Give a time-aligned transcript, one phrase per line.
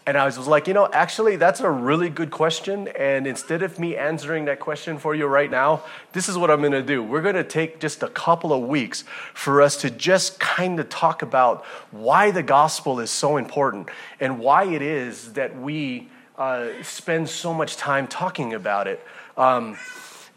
[0.07, 2.87] and I was like, you know, actually, that's a really good question.
[2.97, 5.83] And instead of me answering that question for you right now,
[6.13, 7.03] this is what I'm to do.
[7.03, 11.23] We're to take just a couple of weeks for us to just kind of talk
[11.23, 13.89] about why the gospel is so important
[14.21, 19.05] and why it is that we uh, spend so much time talking about it.
[19.35, 19.77] Um,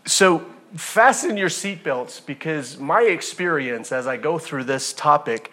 [0.05, 0.45] so,
[0.77, 5.51] fasten your seatbelts because my experience as I go through this topic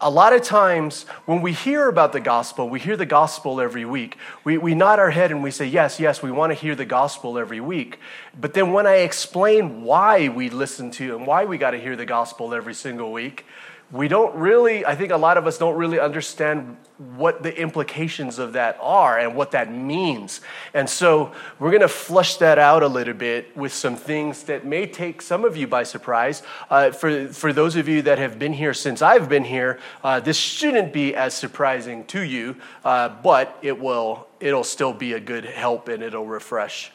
[0.00, 3.84] a lot of times when we hear about the gospel, we hear the gospel every
[3.84, 4.16] week.
[4.44, 6.84] We, we nod our head and we say, Yes, yes, we want to hear the
[6.84, 7.98] gospel every week.
[8.38, 11.96] But then when I explain why we listen to and why we got to hear
[11.96, 13.44] the gospel every single week,
[13.90, 16.76] we don't really, I think a lot of us don't really understand
[17.16, 20.42] what the implications of that are and what that means.
[20.74, 24.66] And so we're going to flush that out a little bit with some things that
[24.66, 26.42] may take some of you by surprise.
[26.68, 30.20] Uh, for, for those of you that have been here since I've been here, uh,
[30.20, 35.20] this shouldn't be as surprising to you, uh, but it will, it'll still be a
[35.20, 36.92] good help and it'll refresh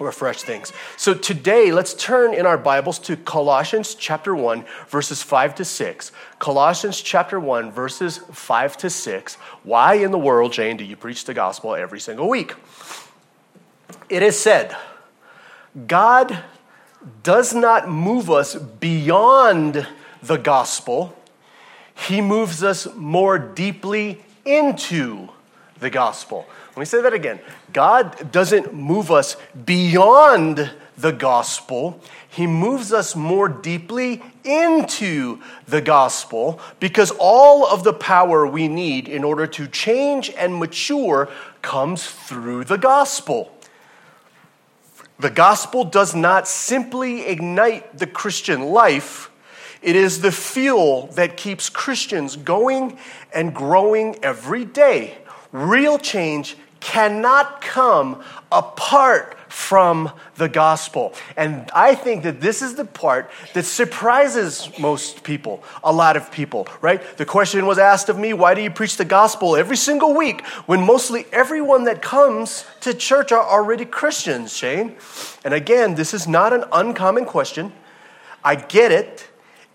[0.00, 0.72] refresh things.
[0.96, 6.12] So today, let's turn in our Bibles to Colossians chapter 1, verses 5 to 6.
[6.38, 9.34] Colossians chapter 1, verses 5 to 6.
[9.64, 12.54] Why in the world, Shane, do you preach the gospel every single week?
[14.08, 14.76] It is said,
[15.86, 16.44] God
[17.22, 19.86] does not move us beyond
[20.22, 21.16] the gospel,
[21.94, 25.28] He moves us more deeply into
[25.80, 26.46] the gospel.
[26.70, 27.40] Let me say that again.
[27.72, 36.60] God doesn't move us beyond the gospel, He moves us more deeply into the gospel
[36.80, 41.28] because all of the power we need in order to change and mature
[41.62, 43.52] comes through the gospel.
[45.20, 49.30] The gospel does not simply ignite the Christian life.
[49.82, 52.98] It is the fuel that keeps Christians going
[53.32, 55.18] and growing every day.
[55.52, 58.22] Real change cannot come
[58.52, 61.14] apart from the gospel.
[61.36, 66.30] And I think that this is the part that surprises most people, a lot of
[66.30, 67.02] people, right?
[67.16, 70.46] The question was asked of me, why do you preach the gospel every single week
[70.66, 74.96] when mostly everyone that comes to church are already Christians, Shane?
[75.44, 77.72] And again, this is not an uncommon question.
[78.44, 79.27] I get it.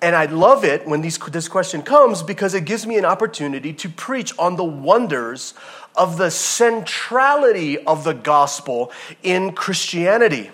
[0.03, 3.71] And I love it when these, this question comes because it gives me an opportunity
[3.71, 5.53] to preach on the wonders
[5.95, 8.91] of the centrality of the gospel
[9.23, 10.51] in Christianity.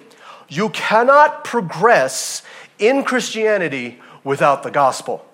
[0.49, 2.43] You cannot progress
[2.77, 5.25] in Christianity without the gospel.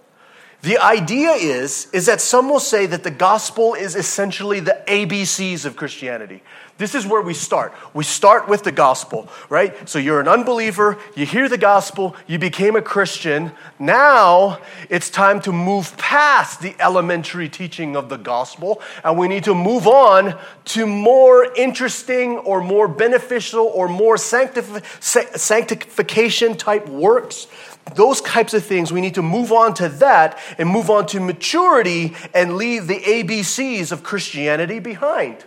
[0.61, 5.65] The idea is, is that some will say that the gospel is essentially the ABCs
[5.65, 6.41] of Christianity.
[6.77, 7.73] This is where we start.
[7.93, 9.87] We start with the gospel, right?
[9.87, 13.53] So you're an unbeliever, you hear the gospel, you became a Christian.
[13.79, 14.59] Now
[14.89, 19.55] it's time to move past the elementary teaching of the gospel, and we need to
[19.55, 27.47] move on to more interesting or more beneficial or more sanctif- sanctification type works.
[27.93, 31.21] Those types of things, we need to move on to that and move on to
[31.21, 35.45] maturity and leave the ABCs of Christianity behind.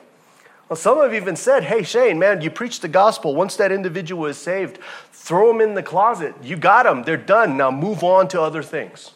[0.68, 3.34] Well, some have even said, hey, Shane, man, you preach the gospel.
[3.34, 4.78] Once that individual is saved,
[5.12, 6.34] throw them in the closet.
[6.42, 7.04] You got them.
[7.04, 7.56] They're done.
[7.56, 9.12] Now move on to other things.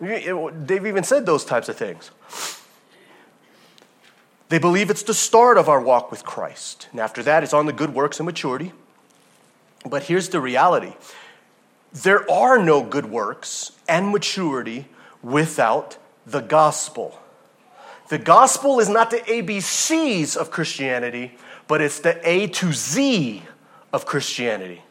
[0.00, 2.10] They've even said those types of things.
[4.48, 6.88] They believe it's the start of our walk with Christ.
[6.92, 8.72] And after that, it's on the good works and maturity.
[9.84, 10.94] But here's the reality
[11.92, 14.86] there are no good works and maturity
[15.22, 15.96] without
[16.26, 17.18] the gospel.
[18.08, 21.32] The gospel is not the ABCs of Christianity,
[21.66, 23.42] but it's the A to Z
[23.92, 24.82] of Christianity.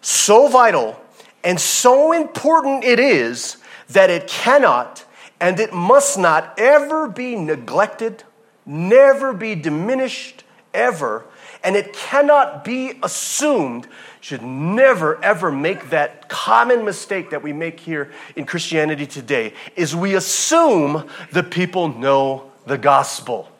[0.00, 1.00] So vital
[1.44, 3.58] and so important it is
[3.90, 5.04] that it cannot
[5.40, 8.24] and it must not ever be neglected,
[8.66, 10.42] never be diminished,
[10.74, 11.24] ever.
[11.62, 13.88] And it cannot be assumed,
[14.20, 19.94] should never ever make that common mistake that we make here in Christianity today, is
[19.94, 23.50] we assume the people know the gospel.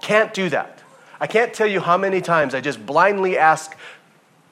[0.00, 0.82] Can't do that.
[1.20, 3.76] I can't tell you how many times I just blindly ask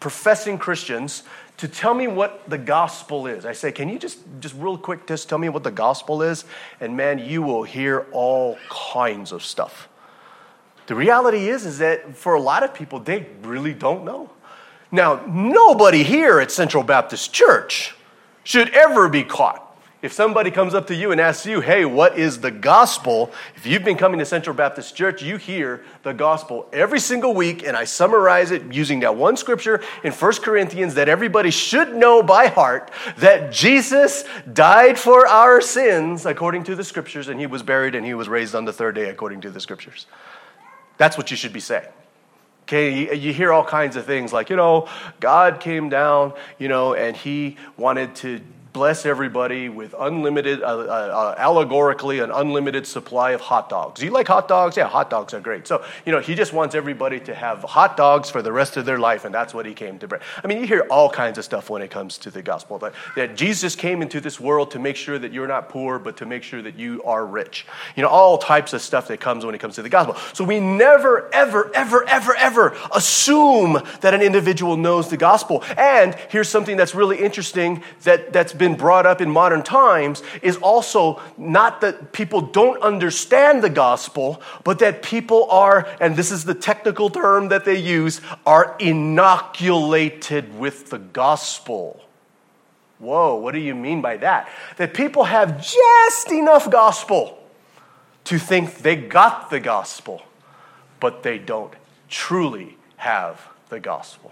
[0.00, 1.24] professing Christians
[1.58, 3.44] to tell me what the gospel is.
[3.44, 6.44] I say, can you just, just real quick, just tell me what the gospel is?
[6.80, 9.88] And man, you will hear all kinds of stuff.
[10.86, 14.30] The reality is, is that for a lot of people, they really don't know.
[14.90, 17.94] Now, nobody here at Central Baptist Church
[18.44, 19.71] should ever be caught
[20.02, 23.32] if somebody comes up to you and asks you, hey, what is the gospel?
[23.54, 27.64] If you've been coming to Central Baptist Church, you hear the gospel every single week,
[27.64, 32.20] and I summarize it using that one scripture in 1 Corinthians that everybody should know
[32.20, 37.62] by heart that Jesus died for our sins according to the scriptures, and he was
[37.62, 40.06] buried and he was raised on the third day according to the scriptures.
[40.98, 41.86] That's what you should be saying.
[42.64, 44.88] Okay, you hear all kinds of things like, you know,
[45.20, 48.40] God came down, you know, and he wanted to
[48.72, 54.00] bless everybody with unlimited, uh, uh, uh, allegorically, an unlimited supply of hot dogs.
[54.00, 54.76] Do you like hot dogs?
[54.76, 55.66] Yeah, hot dogs are great.
[55.66, 58.86] So, you know, he just wants everybody to have hot dogs for the rest of
[58.86, 60.22] their life, and that's what he came to bring.
[60.42, 62.94] I mean, you hear all kinds of stuff when it comes to the gospel that,
[63.14, 66.26] that Jesus came into this world to make sure that you're not poor, but to
[66.26, 67.66] make sure that you are rich.
[67.94, 70.16] You know, all types of stuff that comes when it comes to the gospel.
[70.32, 75.62] So we never, ever, ever, ever, ever assume that an individual knows the gospel.
[75.76, 80.56] And here's something that's really interesting that, that's been brought up in modern times is
[80.58, 86.44] also not that people don't understand the gospel, but that people are, and this is
[86.44, 92.00] the technical term that they use, are inoculated with the gospel.
[93.00, 94.48] Whoa, what do you mean by that?
[94.76, 97.42] That people have just enough gospel
[98.24, 100.22] to think they got the gospel,
[101.00, 101.74] but they don't
[102.08, 104.30] truly have the gospel.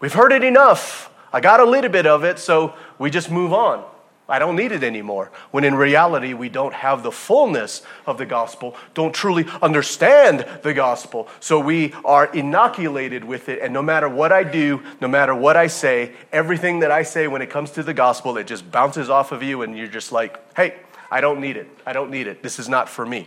[0.00, 1.11] We've heard it enough.
[1.32, 3.84] I got a little bit of it, so we just move on.
[4.28, 5.30] I don't need it anymore.
[5.50, 10.72] When in reality, we don't have the fullness of the gospel, don't truly understand the
[10.72, 11.28] gospel.
[11.40, 13.60] So we are inoculated with it.
[13.60, 17.26] And no matter what I do, no matter what I say, everything that I say
[17.26, 19.62] when it comes to the gospel, it just bounces off of you.
[19.62, 20.76] And you're just like, hey,
[21.10, 21.68] I don't need it.
[21.84, 22.42] I don't need it.
[22.42, 23.26] This is not for me.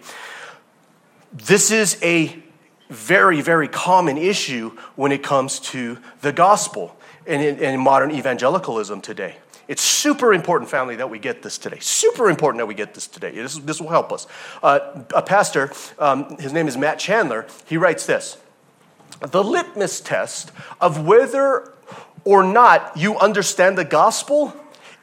[1.33, 2.41] This is a
[2.89, 6.95] very, very common issue when it comes to the gospel
[7.25, 9.37] in, in, in modern evangelicalism today.
[9.67, 11.79] It's super important, family, that we get this today.
[11.79, 13.31] Super important that we get this today.
[13.31, 14.27] This, this will help us.
[14.61, 18.37] Uh, a pastor, um, his name is Matt Chandler, he writes this
[19.21, 21.73] The litmus test of whether
[22.23, 24.53] or not you understand the gospel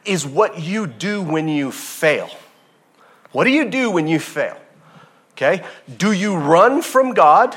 [0.05, 2.29] is what you do when you fail.
[3.31, 4.57] What do you do when you fail?
[5.31, 5.63] Okay?
[5.97, 7.55] Do you run from God?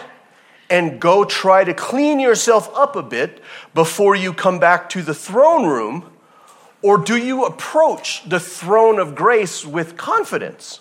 [0.69, 3.43] And go try to clean yourself up a bit
[3.75, 6.11] before you come back to the throne room?
[6.83, 10.81] Or do you approach the throne of grace with confidence?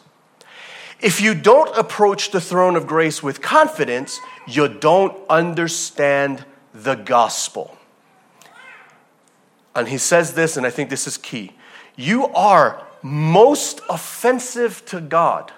[1.01, 7.77] If you don't approach the throne of grace with confidence, you don't understand the gospel.
[9.75, 11.51] And he says this, and I think this is key.
[11.95, 15.51] You are most offensive to God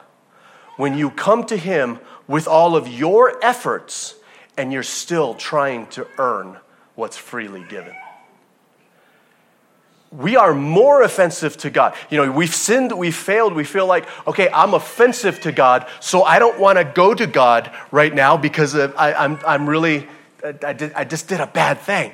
[0.75, 4.15] when you come to him with all of your efforts
[4.57, 6.57] and you're still trying to earn
[6.95, 7.93] what's freely given.
[10.11, 11.93] We are more offensive to God.
[12.09, 16.23] You know, we've sinned, we've failed, we feel like, okay, I'm offensive to God, so
[16.23, 20.07] I don't want to go to God right now because I, I'm, I'm really,
[20.63, 22.13] I, did, I just did a bad thing.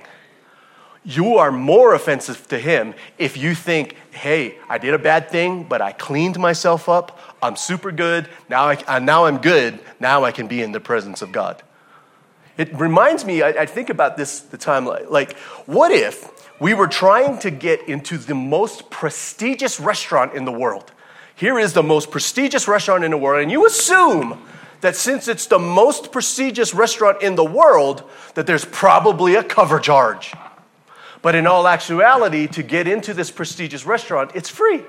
[1.05, 5.63] You are more offensive to Him if you think, hey, I did a bad thing,
[5.63, 10.24] but I cleaned myself up, I'm super good, now, I, uh, now I'm good, now
[10.24, 11.62] I can be in the presence of God.
[12.57, 16.29] It reminds me, I, I think about this the time, like, what if
[16.62, 20.93] we were trying to get into the most prestigious restaurant in the world?
[21.36, 24.41] Here is the most prestigious restaurant in the world, and you assume
[24.79, 29.79] that since it's the most prestigious restaurant in the world, that there's probably a cover
[29.79, 30.33] charge.
[31.24, 34.84] But in all actuality, to get into this prestigious restaurant, it's free.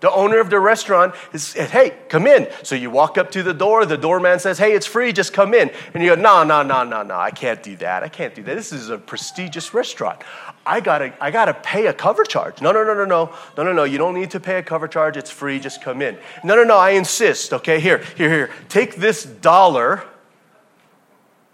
[0.00, 2.48] The owner of the restaurant is, hey, come in.
[2.62, 5.54] So you walk up to the door, the doorman says, hey, it's free, just come
[5.54, 5.70] in.
[5.94, 8.02] And you go, no, no, no, no, no, I can't do that.
[8.02, 8.54] I can't do that.
[8.54, 10.20] This is a prestigious restaurant.
[10.66, 12.60] I gotta, I gotta pay a cover charge.
[12.60, 13.84] No, no, no, no, no, no, no, no.
[13.84, 15.16] You don't need to pay a cover charge.
[15.16, 15.58] It's free.
[15.58, 16.18] Just come in.
[16.44, 16.76] No, no, no.
[16.76, 17.52] I insist.
[17.52, 18.50] Okay, here, here, here.
[18.68, 20.04] Take this dollar.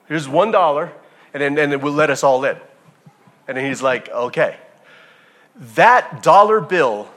[0.06, 0.92] Here's one dollar,
[1.32, 2.56] and then, and then we'll let us all in.
[3.46, 4.56] And he's like, okay.
[5.56, 7.10] That dollar bill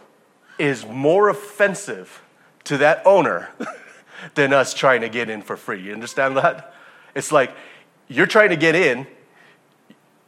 [0.60, 2.22] is more offensive
[2.65, 3.50] to that owner
[4.36, 5.81] than us trying to get in for free.
[5.81, 6.74] You understand that?
[7.15, 7.55] It's like
[8.07, 9.07] you're trying to get in,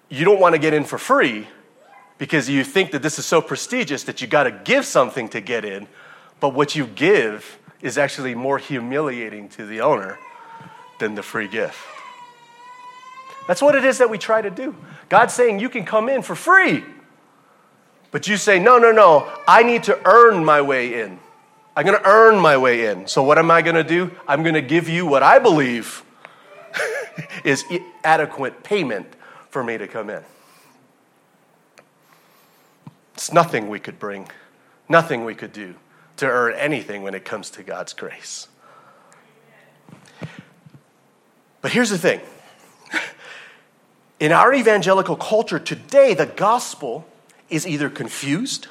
[0.09, 1.47] you don't want to get in for free
[2.17, 5.41] because you think that this is so prestigious that you got to give something to
[5.41, 5.87] get in,
[6.39, 10.17] but what you give is actually more humiliating to the owner
[10.99, 11.77] than the free gift.
[13.49, 14.75] That's what it is that we try to do.
[15.09, 16.83] God's saying you can come in for free.
[18.11, 21.17] But you say, no, no, no, I need to earn my way in.
[21.75, 23.07] I'm going to earn my way in.
[23.07, 24.11] So, what am I going to do?
[24.27, 26.03] I'm going to give you what I believe
[27.43, 27.65] is
[28.03, 29.07] adequate payment
[29.49, 30.21] for me to come in.
[33.15, 34.29] It's nothing we could bring,
[34.87, 35.73] nothing we could do
[36.17, 38.47] to earn anything when it comes to God's grace.
[41.63, 42.21] But here's the thing
[44.19, 47.05] in our evangelical culture today, the gospel
[47.49, 48.67] is either confused,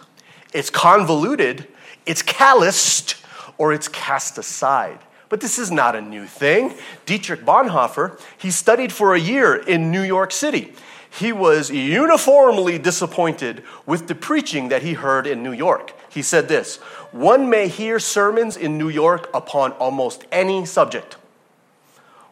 [0.52, 1.66] it's convoluted,
[2.06, 3.16] it's calloused,
[3.56, 4.98] or it's cast aside.
[5.28, 6.74] But this is not a new thing.
[7.04, 10.72] Dietrich Bonhoeffer, he studied for a year in New York City.
[11.10, 15.94] He was uniformly disappointed with the preaching that he heard in New York.
[16.10, 16.76] He said this
[17.12, 21.16] One may hear sermons in New York upon almost any subject.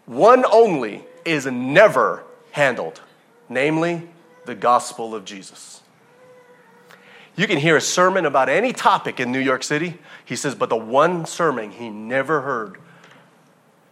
[0.04, 3.00] One only is never handled,
[3.48, 4.08] namely
[4.44, 5.82] the gospel of Jesus.
[7.36, 9.98] You can hear a sermon about any topic in New York City.
[10.24, 12.78] He says, but the one sermon he never heard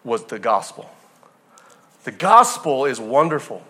[0.02, 0.90] was the gospel.
[2.04, 3.62] The gospel is wonderful.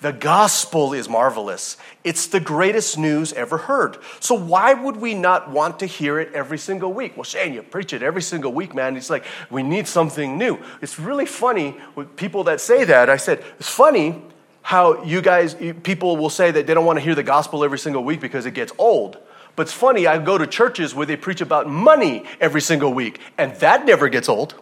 [0.00, 1.76] The gospel is marvelous.
[2.04, 3.98] It's the greatest news ever heard.
[4.20, 7.16] So, why would we not want to hear it every single week?
[7.16, 8.96] Well, Shane, you preach it every single week, man.
[8.96, 10.62] It's like, we need something new.
[10.80, 13.10] It's really funny with people that say that.
[13.10, 14.22] I said, it's funny
[14.62, 17.78] how you guys, people will say that they don't want to hear the gospel every
[17.78, 19.18] single week because it gets old.
[19.56, 23.20] But it's funny, I go to churches where they preach about money every single week,
[23.36, 24.54] and that never gets old.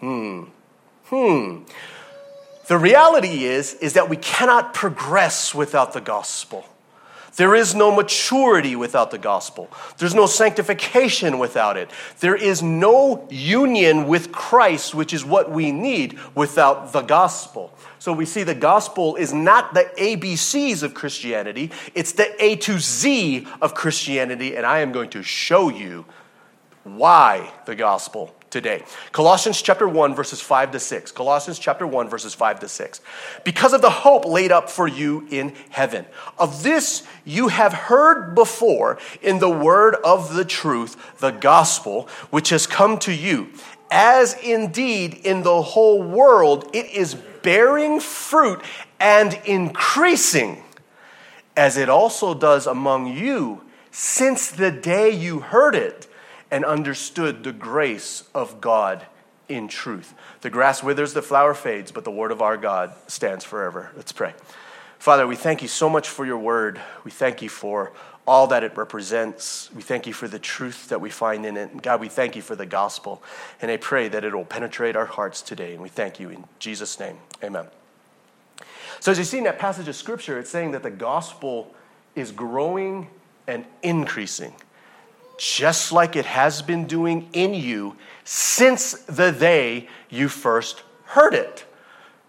[0.00, 0.42] Hmm.
[1.06, 1.62] Hmm.
[2.66, 6.68] The reality is, is that we cannot progress without the gospel.
[7.36, 9.68] There is no maturity without the gospel.
[9.98, 11.90] There's no sanctification without it.
[12.20, 17.76] There is no union with Christ, which is what we need without the gospel.
[17.98, 22.78] So we see the gospel is not the ABCs of Christianity, it's the A to
[22.78, 26.04] Z of Christianity, and I am going to show you
[26.84, 28.84] why the gospel today.
[29.10, 31.10] Colossians chapter 1 verses 5 to 6.
[31.10, 33.00] Colossians chapter 1 verses 5 to 6.
[33.42, 36.06] Because of the hope laid up for you in heaven.
[36.38, 42.50] Of this you have heard before in the word of the truth, the gospel, which
[42.50, 43.48] has come to you.
[43.90, 48.62] As indeed in the whole world it is bearing fruit
[49.00, 50.62] and increasing,
[51.56, 56.06] as it also does among you since the day you heard it
[56.54, 59.04] and understood the grace of God
[59.48, 60.14] in truth.
[60.42, 63.90] The grass withers, the flower fades, but the word of our God stands forever.
[63.96, 64.34] Let's pray.
[65.00, 66.80] Father, we thank you so much for your word.
[67.02, 67.92] We thank you for
[68.24, 69.68] all that it represents.
[69.74, 71.72] We thank you for the truth that we find in it.
[71.72, 73.20] And God, we thank you for the gospel.
[73.60, 75.72] And I pray that it will penetrate our hearts today.
[75.72, 77.16] And we thank you in Jesus' name.
[77.42, 77.66] Amen.
[79.00, 81.74] So, as you see in that passage of scripture, it's saying that the gospel
[82.14, 83.08] is growing
[83.48, 84.54] and increasing
[85.38, 91.64] just like it has been doing in you since the day you first heard it.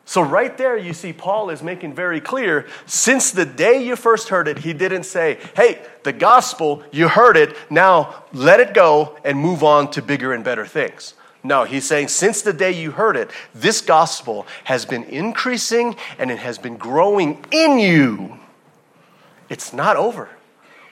[0.07, 4.29] So, right there, you see, Paul is making very clear since the day you first
[4.29, 9.17] heard it, he didn't say, hey, the gospel, you heard it, now let it go
[9.23, 11.15] and move on to bigger and better things.
[11.43, 16.29] No, he's saying since the day you heard it, this gospel has been increasing and
[16.29, 18.39] it has been growing in you.
[19.49, 20.29] It's not over.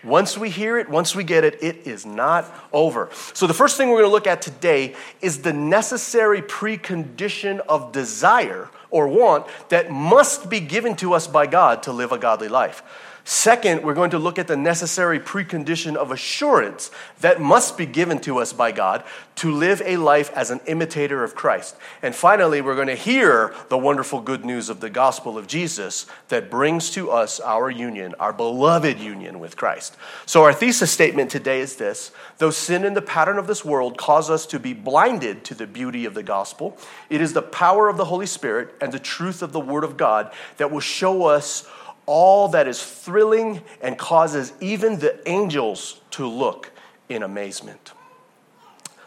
[0.04, 3.10] Once we hear it, once we get it, it is not over.
[3.34, 7.92] So, the first thing we're going to look at today is the necessary precondition of
[7.92, 12.50] desire or want that must be given to us by God to live a godly
[12.50, 12.84] life.
[13.26, 18.20] Second, we're going to look at the necessary precondition of assurance that must be given
[18.20, 19.02] to us by God
[19.36, 21.78] to live a life as an imitator of Christ.
[22.02, 26.06] And finally, we're going to hear the wonderful good news of the gospel of Jesus
[26.28, 29.96] that brings to us our union, our beloved union with Christ.
[30.26, 33.98] So, our thesis statement today is this Though sin and the pattern of this world
[33.98, 36.78] cause us to be blinded to the beauty of the gospel,
[37.10, 39.96] it is the power of the Holy Spirit and the truth of the Word of
[39.96, 41.66] God that will show us
[42.06, 46.72] all that is thrilling and causes even the angels to look
[47.10, 47.94] in amazement.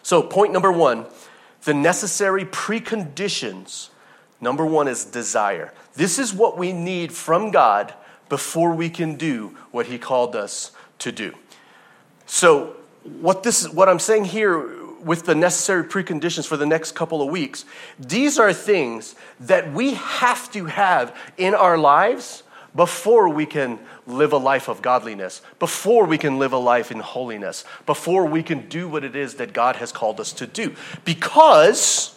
[0.03, 1.07] So, point number one
[1.65, 3.89] the necessary preconditions.
[4.41, 5.73] Number one is desire.
[5.95, 7.93] This is what we need from God
[8.29, 11.35] before we can do what He called us to do.
[12.27, 12.77] So,
[13.21, 17.29] what, this, what I'm saying here with the necessary preconditions for the next couple of
[17.29, 17.65] weeks,
[17.99, 22.43] these are things that we have to have in our lives
[22.77, 27.01] before we can live a life of godliness, before we can live a life in
[27.01, 30.75] holiness, before we can do what it is that God has called us to do.
[31.05, 32.15] Because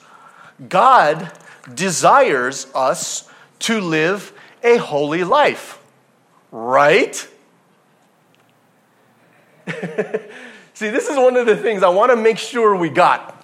[0.67, 1.31] God
[1.73, 5.79] desires us to live a holy life,
[6.51, 7.15] right?
[10.73, 13.35] See, this is one of the things I want to make sure we got.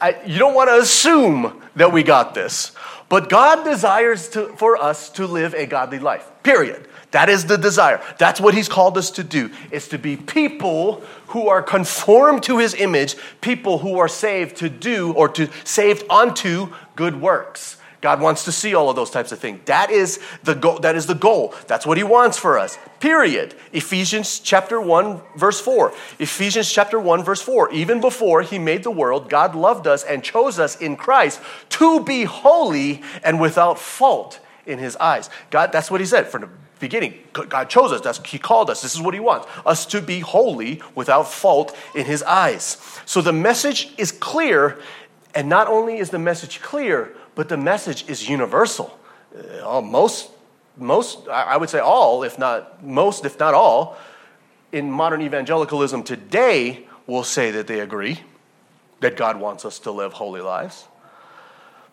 [0.00, 2.72] I, you don't want to assume that we got this,
[3.08, 6.88] but God desires to, for us to live a godly life, period.
[7.12, 8.02] That is the desire.
[8.18, 12.58] That's what he's called us to do, is to be people who are conformed to
[12.58, 17.76] his image, people who are saved to do or to saved unto good works.
[18.00, 19.60] God wants to see all of those types of things.
[19.64, 20.78] That is the goal.
[20.78, 21.54] That is the goal.
[21.66, 22.78] That's what he wants for us.
[23.00, 23.54] Period.
[23.72, 25.92] Ephesians chapter 1 verse 4.
[26.18, 27.72] Ephesians chapter 1 verse 4.
[27.72, 32.02] Even before he made the world, God loved us and chose us in Christ to
[32.02, 35.30] be holy and without fault in his eyes.
[35.50, 36.48] God that's what he said from the
[36.78, 37.14] beginning.
[37.32, 38.00] God chose us.
[38.00, 38.82] That's, he called us.
[38.82, 42.78] This is what he wants us to be holy without fault in his eyes.
[43.06, 44.78] So the message is clear.
[45.34, 48.98] And not only is the message clear, but the message is universal.
[49.62, 50.30] Uh, most,
[50.76, 53.96] most, I would say all, if not most, if not all,
[54.72, 58.20] in modern evangelicalism today will say that they agree
[59.00, 60.86] that God wants us to live holy lives.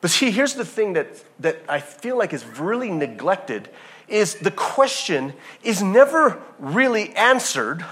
[0.02, 3.70] But see, here's the thing that, that I feel like is really neglected
[4.08, 7.86] is the question is never really answered.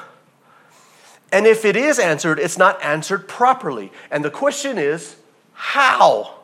[1.31, 3.91] And if it is answered, it's not answered properly.
[4.09, 5.15] And the question is,
[5.53, 6.40] how?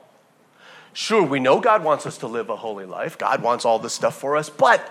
[0.97, 3.19] Sure, we know God wants us to live a holy life.
[3.19, 4.49] God wants all this stuff for us.
[4.49, 4.81] But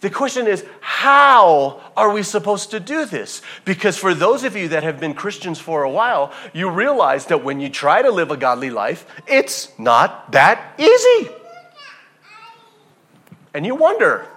[0.00, 3.42] the question is, how are we supposed to do this?
[3.64, 7.42] Because for those of you that have been Christians for a while, you realize that
[7.42, 11.32] when you try to live a godly life, it's not that easy.
[13.52, 14.28] And you wonder,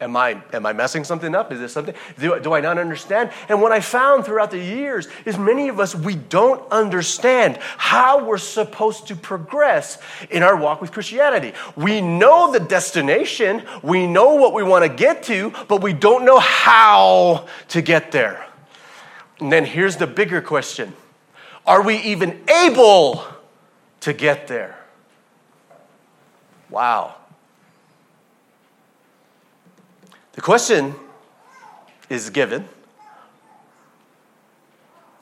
[0.00, 1.50] Am I, am I messing something up?
[1.50, 1.94] Is this something?
[2.20, 3.32] Do, do I not understand?
[3.48, 8.24] And what I found throughout the years is many of us, we don't understand how
[8.24, 9.98] we're supposed to progress
[10.30, 11.52] in our walk with Christianity.
[11.74, 16.24] We know the destination, we know what we want to get to, but we don't
[16.24, 18.46] know how to get there.
[19.40, 20.94] And then here's the bigger question
[21.66, 23.24] Are we even able
[24.00, 24.78] to get there?
[26.70, 27.17] Wow.
[30.38, 30.94] The question
[32.08, 32.68] is given,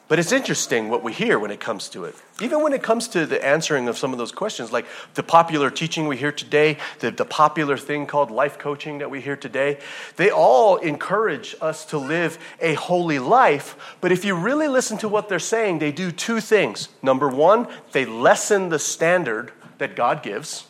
[0.09, 2.15] but it's interesting what we hear when it comes to it.
[2.43, 5.71] Even when it comes to the answering of some of those questions, like the popular
[5.71, 9.79] teaching we hear today, the, the popular thing called life coaching that we hear today,
[10.17, 13.97] they all encourage us to live a holy life.
[14.03, 16.91] But if you really listen to what they're saying, they do two things.
[17.03, 20.67] Number one, they lessen the standard that God gives.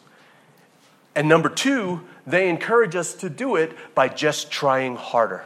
[1.17, 5.45] And number two, they encourage us to do it by just trying harder.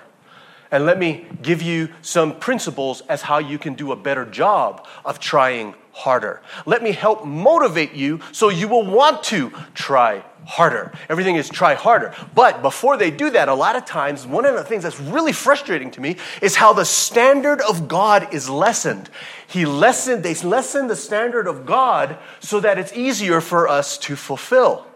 [0.71, 4.87] And let me give you some principles as how you can do a better job
[5.05, 6.41] of trying harder.
[6.65, 10.93] Let me help motivate you so you will want to try harder.
[11.09, 12.15] Everything is try harder.
[12.35, 15.33] But before they do that, a lot of times, one of the things that's really
[15.33, 19.11] frustrating to me is how the standard of God is lessened.
[19.47, 24.17] He lessened, they lessen the standard of God so that it's easier for us to
[24.17, 24.87] fulfill.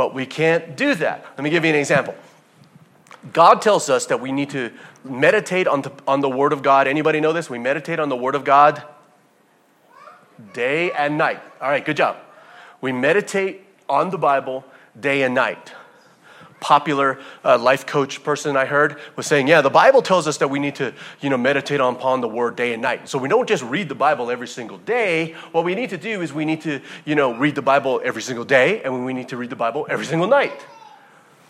[0.00, 1.26] But we can't do that.
[1.36, 2.14] Let me give you an example.
[3.34, 4.72] God tells us that we need to
[5.04, 6.88] meditate on the, on the Word of God.
[6.88, 7.50] Anybody know this?
[7.50, 8.82] We meditate on the Word of God
[10.54, 11.42] day and night.
[11.60, 12.16] All right, good job.
[12.80, 14.64] We meditate on the Bible
[14.98, 15.74] day and night
[16.60, 20.48] popular uh, life coach person I heard was saying, yeah, the Bible tells us that
[20.48, 23.08] we need to, you know, meditate upon the word day and night.
[23.08, 25.32] So we don't just read the Bible every single day.
[25.52, 28.22] What we need to do is we need to, you know, read the Bible every
[28.22, 30.52] single day and we need to read the Bible every single night.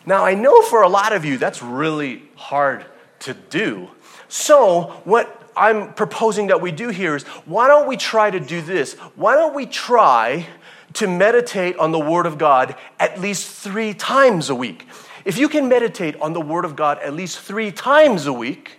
[0.06, 2.86] Now, I know for a lot of you that's really hard
[3.20, 3.90] to do.
[4.28, 8.62] So, what I'm proposing that we do here is why don't we try to do
[8.62, 8.94] this?
[9.14, 10.46] Why don't we try
[10.94, 14.86] to meditate on the Word of God at least three times a week.
[15.24, 18.78] If you can meditate on the Word of God at least three times a week,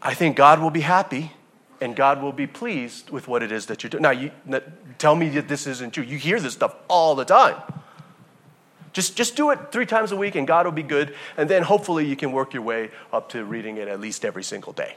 [0.00, 1.32] I think God will be happy
[1.80, 4.02] and God will be pleased with what it is that you're doing.
[4.02, 4.30] Now, you,
[4.98, 6.04] tell me that this isn't true.
[6.04, 7.60] You hear this stuff all the time.
[8.92, 11.14] Just, just do it three times a week and God will be good.
[11.36, 14.42] And then hopefully you can work your way up to reading it at least every
[14.42, 14.96] single day.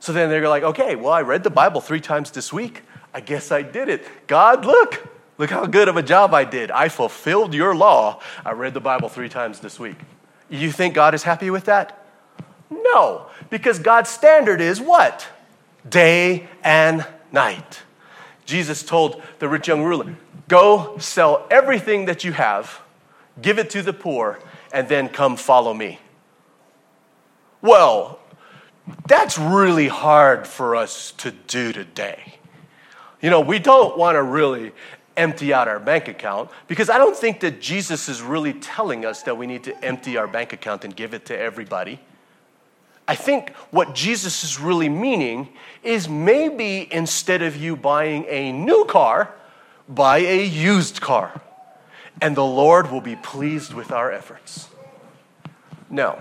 [0.00, 2.82] So then they're like, okay, well, I read the Bible three times this week.
[3.16, 4.06] I guess I did it.
[4.26, 6.70] God, look, look how good of a job I did.
[6.70, 8.20] I fulfilled your law.
[8.44, 9.96] I read the Bible three times this week.
[10.50, 12.06] You think God is happy with that?
[12.68, 15.26] No, because God's standard is what?
[15.88, 17.80] Day and night.
[18.44, 20.14] Jesus told the rich young ruler,
[20.46, 22.82] Go sell everything that you have,
[23.40, 24.38] give it to the poor,
[24.74, 26.00] and then come follow me.
[27.62, 28.20] Well,
[29.08, 32.35] that's really hard for us to do today.
[33.26, 34.70] You know, we don't want to really
[35.16, 39.22] empty out our bank account because I don't think that Jesus is really telling us
[39.24, 41.98] that we need to empty our bank account and give it to everybody.
[43.08, 45.48] I think what Jesus is really meaning
[45.82, 49.34] is maybe instead of you buying a new car,
[49.88, 51.42] buy a used car.
[52.22, 54.68] And the Lord will be pleased with our efforts.
[55.90, 56.16] No.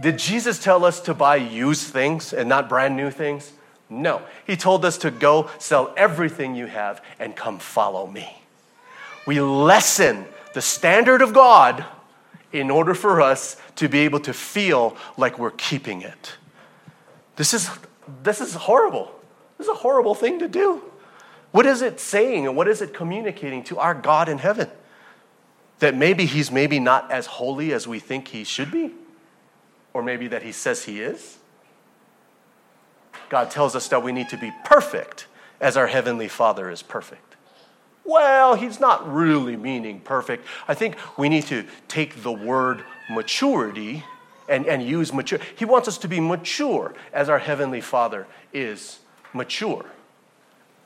[0.00, 3.52] Did Jesus tell us to buy used things and not brand new things?
[3.88, 4.22] No.
[4.46, 8.42] He told us to go sell everything you have and come follow me.
[9.26, 11.84] We lessen the standard of God
[12.52, 16.36] in order for us to be able to feel like we're keeping it.
[17.36, 17.68] This is,
[18.22, 19.12] this is horrible.
[19.58, 20.82] This is a horrible thing to do.
[21.50, 24.68] What is it saying and what is it communicating to our God in heaven?
[25.80, 28.92] That maybe he's maybe not as holy as we think he should be?
[29.92, 31.38] Or maybe that he says he is?
[33.28, 35.26] God tells us that we need to be perfect
[35.60, 37.36] as our Heavenly Father is perfect.
[38.04, 40.46] Well, he's not really meaning perfect.
[40.68, 44.04] I think we need to take the word maturity
[44.48, 45.38] and, and use mature.
[45.56, 48.98] He wants us to be mature as our Heavenly Father is
[49.32, 49.86] mature.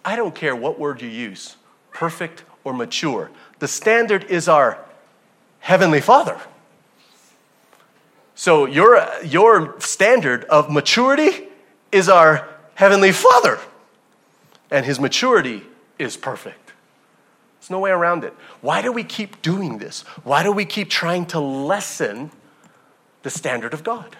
[0.04, 1.56] I don't care what word you use,
[1.92, 3.30] perfect or mature.
[3.58, 4.78] The standard is our
[5.58, 6.40] Heavenly Father.
[8.36, 11.47] So your, your standard of maturity
[11.92, 13.58] is our Heavenly Father,
[14.70, 15.62] and His maturity
[15.98, 16.72] is perfect.
[17.60, 18.34] There's no way around it.
[18.60, 20.02] Why do we keep doing this?
[20.22, 22.30] Why do we keep trying to lessen
[23.22, 24.16] the standard of God?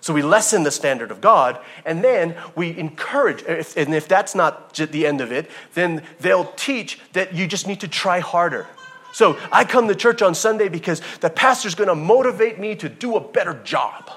[0.00, 4.72] So we lessen the standard of God, and then we encourage, and if that's not
[4.72, 8.66] the end of it, then they'll teach that you just need to try harder.
[9.12, 13.16] So I come to church on Sunday because the pastor's gonna motivate me to do
[13.16, 14.10] a better job.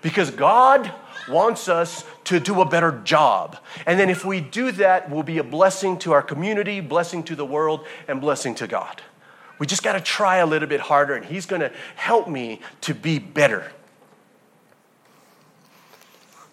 [0.00, 0.92] Because God
[1.28, 3.58] wants us to do a better job.
[3.86, 7.36] And then if we do that, we'll be a blessing to our community, blessing to
[7.36, 9.02] the world, and blessing to God.
[9.58, 12.60] We just got to try a little bit harder, and He's going to help me
[12.82, 13.72] to be better.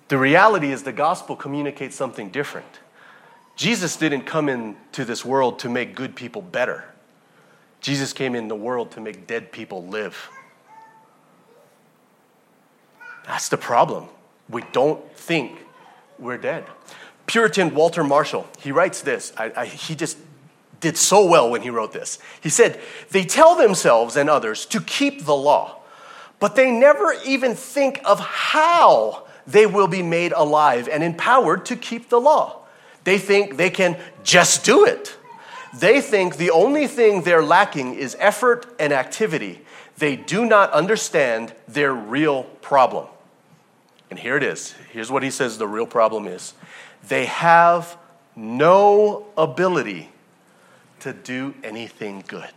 [0.07, 2.79] The reality is, the gospel communicates something different.
[3.55, 6.85] Jesus didn't come into this world to make good people better,
[7.81, 10.29] Jesus came in the world to make dead people live.
[13.25, 14.07] That's the problem.
[14.49, 15.59] We don't think
[16.19, 16.65] we're dead.
[17.25, 19.33] Puritan Walter Marshall, he writes this.
[19.37, 20.17] I, I, he just
[20.79, 22.19] did so well when he wrote this.
[22.41, 22.79] He said,
[23.11, 25.77] They tell themselves and others to keep the law,
[26.39, 31.75] but they never even think of how they will be made alive and empowered to
[31.75, 32.59] keep the law.
[33.03, 35.15] They think they can just do it.
[35.73, 39.61] They think the only thing they're lacking is effort and activity.
[39.97, 43.07] They do not understand their real problem.
[44.13, 44.75] And here it is.
[44.91, 46.53] Here's what he says the real problem is
[47.07, 47.97] they have
[48.35, 50.11] no ability
[50.99, 52.53] to do anything good.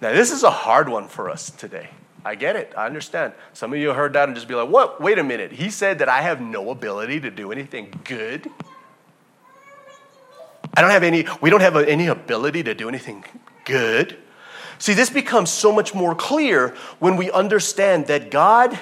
[0.00, 1.90] Now, this is a hard one for us today.
[2.24, 2.72] I get it.
[2.76, 3.32] I understand.
[3.52, 5.00] Some of you heard that and just be like, what?
[5.00, 5.52] Wait a minute.
[5.52, 8.50] He said that I have no ability to do anything good?
[10.74, 13.24] I don't have any, we don't have any ability to do anything
[13.64, 14.16] good.
[14.80, 18.76] See, this becomes so much more clear when we understand that God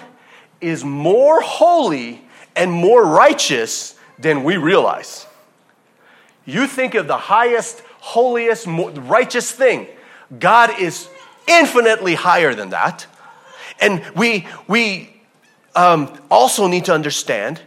[0.65, 2.23] is more holy
[2.57, 5.27] and more righteous than we realize.
[6.45, 9.89] You think of the highest, holiest, righteous thing.
[10.39, 11.09] God is
[11.47, 13.07] infinitely higher than that.
[13.81, 15.11] And we, we
[15.75, 17.61] um, also need to understand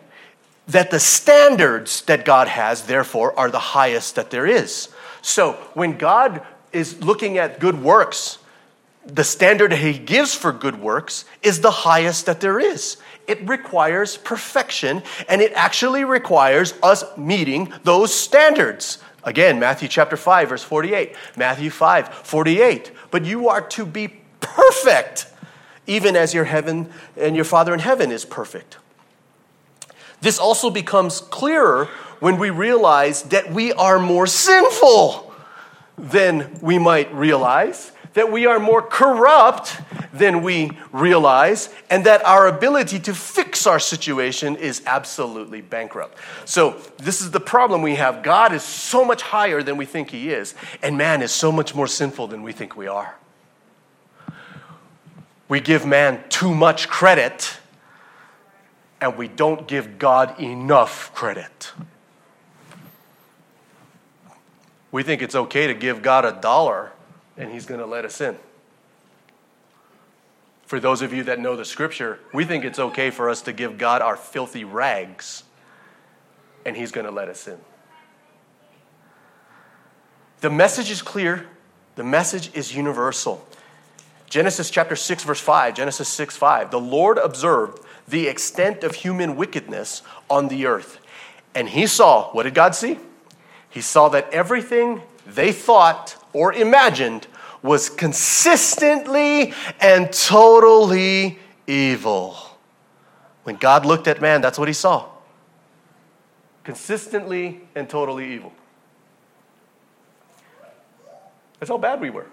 [0.67, 4.89] that the standards that God has, therefore, are the highest that there is.
[5.21, 8.39] So when God is looking at good works,
[9.07, 12.97] the standard he gives for good works is the highest that there is.
[13.25, 18.99] It requires perfection, and it actually requires us meeting those standards.
[19.23, 21.15] Again, Matthew chapter 5, verse 48.
[21.35, 22.91] Matthew 5, 48.
[23.11, 25.27] But you are to be perfect,
[25.85, 28.77] even as your heaven and your Father in heaven is perfect.
[30.21, 31.85] This also becomes clearer
[32.19, 35.33] when we realize that we are more sinful
[35.97, 39.79] than we might realize that we are more corrupt
[40.11, 46.17] than we realize, and that our ability to fix our situation is absolutely bankrupt.
[46.43, 48.23] So, this is the problem we have.
[48.23, 51.75] God is so much higher than we think He is, and man is so much
[51.75, 53.15] more sinful than we think we are.
[55.47, 57.59] We give man too much credit,
[58.99, 61.71] and we don't give God enough credit.
[64.91, 66.93] We think it's okay to give God a dollar
[67.37, 68.37] and He's going to let us in.
[70.65, 73.53] For those of you that know the scripture, we think it's okay for us to
[73.53, 75.43] give God our filthy rags,
[76.65, 77.57] and He's going to let us in.
[80.41, 81.47] The message is clear,
[81.95, 83.47] the message is universal.
[84.29, 86.69] Genesis chapter 6, verse 5, Genesis 6, 5.
[86.69, 90.99] The Lord observed the extent of human wickedness on the earth.
[91.55, 92.99] And he saw, what did God see?
[93.69, 97.25] He saw that everything they thought or imagined
[97.63, 102.37] was consistently and totally evil.
[103.43, 105.09] When God looked at man, that's what he saw.
[106.63, 108.53] Consistently and totally evil.
[111.59, 112.27] That's how bad we were.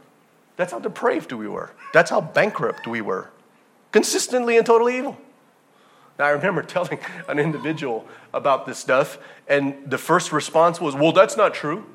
[0.57, 1.73] That's how depraved we were.
[1.95, 3.31] That's how bankrupt we were.
[3.91, 5.17] Consistently and totally evil.
[6.19, 9.17] Now, I remember telling an individual about this stuff,
[9.49, 11.87] and the first response was, Well, that's not true.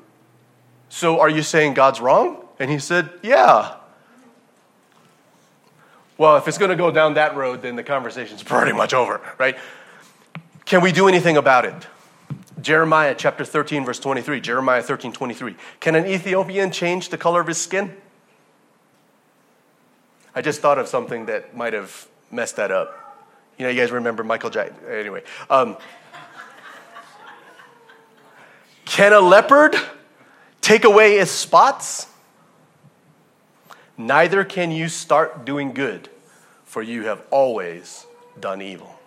[0.90, 2.44] So, are you saying God's wrong?
[2.58, 3.76] And he said, Yeah.
[6.18, 9.22] Well, if it's going to go down that road, then the conversation's pretty much over,
[9.38, 9.56] right?
[10.66, 11.86] Can we do anything about it?
[12.60, 14.40] Jeremiah chapter 13, verse 23.
[14.40, 15.56] Jeremiah 13, 23.
[15.78, 17.96] Can an Ethiopian change the color of his skin?
[20.34, 22.96] I just thought of something that might have messed that up.
[23.58, 24.76] You know, you guys remember Michael Jackson.
[24.90, 25.22] Anyway.
[25.48, 25.76] Um,
[28.84, 29.76] can a leopard
[30.60, 32.06] take away its spots?
[33.96, 36.08] Neither can you start doing good,
[36.64, 38.06] for you have always
[38.40, 38.98] done evil.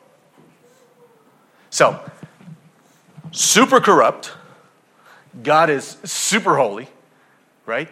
[1.69, 1.99] So,
[3.31, 4.33] super corrupt.
[5.41, 6.89] God is super holy,
[7.65, 7.89] right?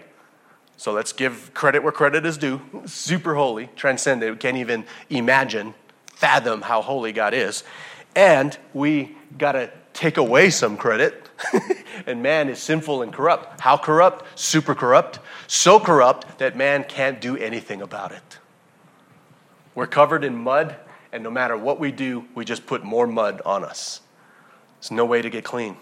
[0.78, 2.62] So let's give credit where credit is due.
[2.86, 4.32] Super holy, transcendent.
[4.32, 5.74] We can't even imagine,
[6.14, 7.64] fathom how holy God is.
[8.16, 11.30] And we got to take away some credit.
[12.06, 13.60] and man is sinful and corrupt.
[13.60, 14.40] How corrupt?
[14.40, 15.20] Super corrupt.
[15.48, 18.40] So corrupt that man can't do anything about it.
[19.74, 20.76] We're covered in mud,
[21.12, 24.02] and no matter what we do, we just put more mud on us.
[24.80, 25.78] There's no way to get clean.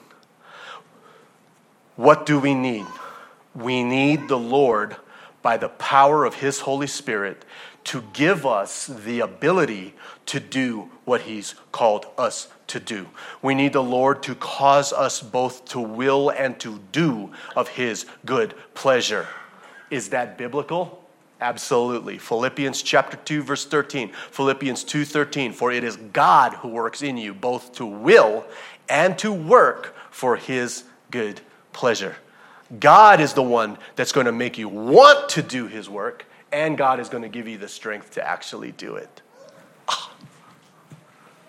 [1.95, 2.85] What do we need?
[3.55, 4.95] We need the Lord
[5.41, 7.43] by the power of His Holy Spirit
[7.89, 9.95] to give us the ability
[10.27, 13.07] to do what He's called us to do.
[13.41, 18.05] We need the Lord to cause us both to will and to do of His
[18.27, 19.25] good pleasure.
[19.89, 21.03] Is that biblical?
[21.41, 22.19] Absolutely.
[22.19, 24.11] Philippians chapter 2 verse 13.
[24.29, 28.45] Philippians 2:13 for it is God who works in you both to will
[28.87, 31.41] and to work for his good
[31.73, 32.17] pleasure.
[32.79, 36.77] God is the one that's going to make you want to do his work, and
[36.77, 39.21] God is going to give you the strength to actually do it.
[39.87, 40.13] Ah.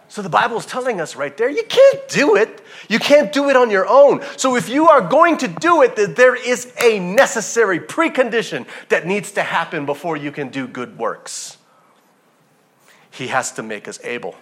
[0.08, 2.60] So the Bible is telling us right there, you can't do it.
[2.88, 4.22] You can't do it on your own.
[4.36, 9.06] So if you are going to do it, that there is a necessary precondition that
[9.06, 11.58] needs to happen before you can do good works.
[13.12, 14.34] He has to make us able.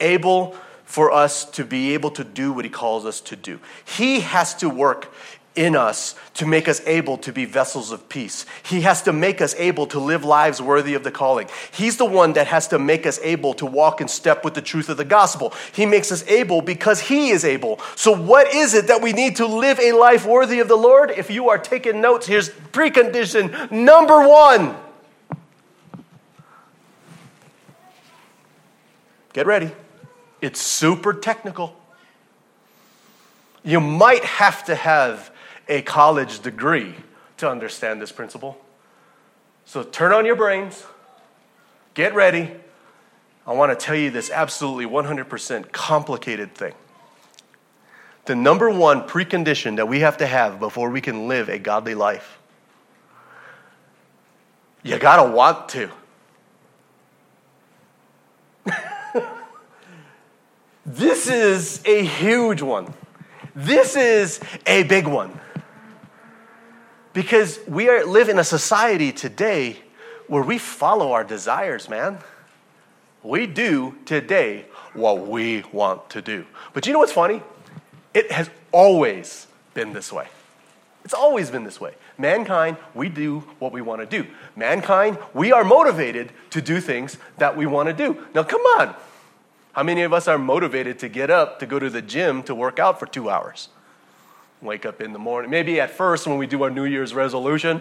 [0.00, 3.58] Able for us to be able to do what he calls us to do.
[3.84, 5.12] He has to work
[5.56, 8.44] in us to make us able to be vessels of peace.
[8.62, 11.48] He has to make us able to live lives worthy of the calling.
[11.72, 14.62] He's the one that has to make us able to walk in step with the
[14.62, 15.52] truth of the gospel.
[15.72, 17.80] He makes us able because He is able.
[17.96, 21.10] So, what is it that we need to live a life worthy of the Lord?
[21.10, 24.76] If you are taking notes, here's precondition number one.
[29.32, 29.70] Get ready.
[30.40, 31.76] It's super technical.
[33.62, 35.30] You might have to have
[35.68, 36.94] a college degree
[37.38, 38.58] to understand this principle.
[39.64, 40.84] So turn on your brains,
[41.94, 42.52] get ready.
[43.46, 46.74] I want to tell you this absolutely 100% complicated thing.
[48.24, 51.94] The number one precondition that we have to have before we can live a godly
[51.94, 52.38] life
[54.86, 55.90] you got to want to.
[60.86, 62.94] this is a huge one.
[63.54, 65.40] This is a big one.
[67.16, 69.78] Because we are, live in a society today
[70.26, 72.18] where we follow our desires, man.
[73.22, 76.44] We do today what we want to do.
[76.74, 77.40] But you know what's funny?
[78.12, 80.28] It has always been this way.
[81.06, 81.94] It's always been this way.
[82.18, 84.28] Mankind, we do what we want to do.
[84.54, 88.26] Mankind, we are motivated to do things that we want to do.
[88.34, 88.94] Now, come on.
[89.72, 92.54] How many of us are motivated to get up to go to the gym to
[92.54, 93.70] work out for two hours?
[94.66, 95.50] Wake up in the morning.
[95.50, 97.80] Maybe at first, when we do our New Year's resolution,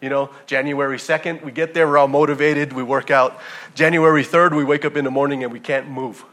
[0.00, 3.38] you know, January 2nd, we get there, we're all motivated, we work out.
[3.74, 6.24] January 3rd, we wake up in the morning and we can't move.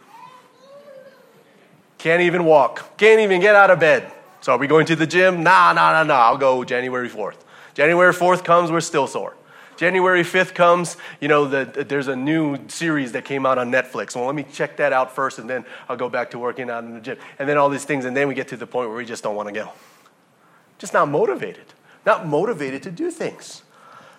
[1.97, 2.97] Can't even walk.
[2.97, 4.11] Can't even get out of bed.
[4.41, 5.43] So are we going to the gym?
[5.43, 6.13] Nah, nah, nah, nah.
[6.13, 7.37] I'll go January 4th.
[7.73, 9.35] January 4th comes, we're still sore.
[9.77, 14.15] January 5th comes, you know, the, there's a new series that came out on Netflix.
[14.15, 16.83] Well, let me check that out first, and then I'll go back to working out
[16.83, 17.17] in the gym.
[17.37, 19.23] And then all these things, and then we get to the point where we just
[19.23, 19.71] don't want to go.
[20.79, 21.65] Just not motivated.
[22.05, 23.61] not motivated to do things.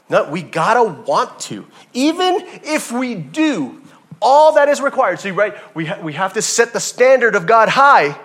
[0.08, 1.66] No, we gotta want to.
[1.92, 3.82] Even if we do
[4.20, 5.20] all that is required.
[5.20, 5.54] See, right?
[5.74, 8.18] We, ha- we have to set the standard of God high.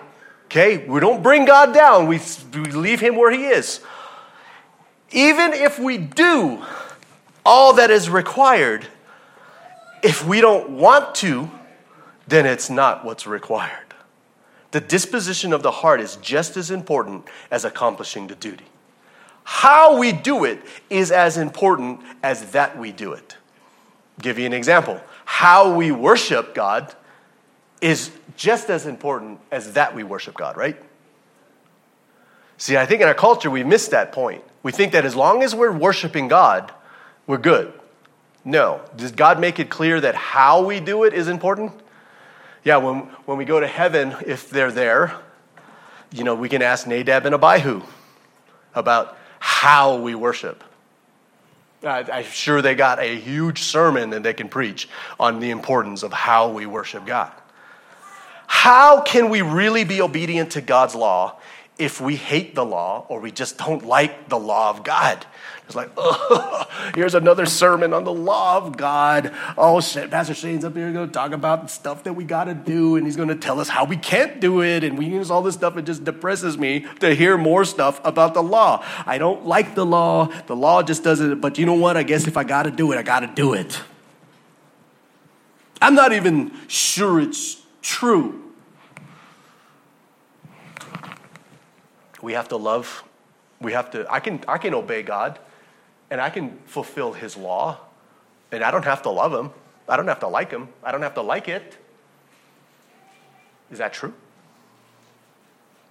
[0.46, 0.86] Okay?
[0.86, 2.20] We don't bring God down, we,
[2.52, 3.80] we leave him where he is.
[5.10, 6.64] Even if we do
[7.44, 8.86] all that is required,
[10.02, 11.50] if we don't want to,
[12.26, 13.94] then it's not what's required.
[14.70, 18.64] The disposition of the heart is just as important as accomplishing the duty.
[19.44, 23.36] How we do it is as important as that we do it.
[24.20, 25.00] give you an example.
[25.24, 26.94] How we worship God
[27.80, 30.76] is just as important as that we worship God, right?
[32.56, 34.42] See, I think in our culture we miss that point.
[34.62, 36.72] We think that as long as we're worshiping God,
[37.26, 37.72] we're good.
[38.44, 38.80] No.
[38.96, 41.72] Does God make it clear that how we do it is important?
[42.64, 45.14] Yeah, when, when we go to heaven, if they're there,
[46.12, 47.82] you know, we can ask Nadab and Abihu
[48.74, 50.62] about how we worship.
[51.82, 54.88] I'm sure they got a huge sermon that they can preach
[55.20, 57.32] on the importance of how we worship God.
[58.46, 61.38] How can we really be obedient to God's law
[61.76, 65.26] if we hate the law or we just don't like the law of God?
[65.66, 69.32] It's like, oh, here's another sermon on the law of God.
[69.56, 72.54] Oh, shit, Pastor Shane's up here going to talk about stuff that we got to
[72.54, 75.30] do, and he's going to tell us how we can't do it, and we use
[75.30, 75.78] all this stuff.
[75.78, 78.84] It just depresses me to hear more stuff about the law.
[79.06, 80.26] I don't like the law.
[80.46, 81.96] The law just doesn't, but you know what?
[81.96, 83.80] I guess if I got to do it, I got to do it.
[85.80, 88.52] I'm not even sure it's true.
[92.20, 93.02] We have to love.
[93.62, 95.38] We have to, I can, I can obey God
[96.10, 97.78] and I can fulfill his law,
[98.52, 99.50] and I don't have to love him.
[99.88, 100.68] I don't have to like him.
[100.82, 101.76] I don't have to like it.
[103.70, 104.14] Is that true?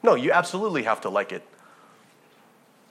[0.01, 1.43] No, you absolutely have to like it.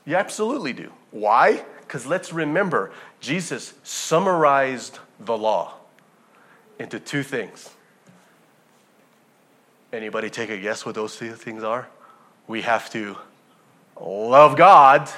[0.04, 0.92] You absolutely do.
[1.11, 1.64] Why?
[1.80, 5.74] Because let's remember, Jesus summarized the law
[6.78, 7.70] into two things.
[9.92, 11.87] Anybody take a guess what those two things are?
[12.48, 13.16] We have to
[14.00, 15.08] love God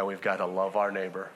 [0.00, 1.28] and we've got to love our neighbor.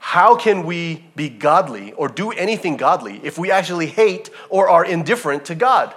[0.00, 4.84] How can we be godly or do anything godly if we actually hate or are
[4.84, 5.94] indifferent to God?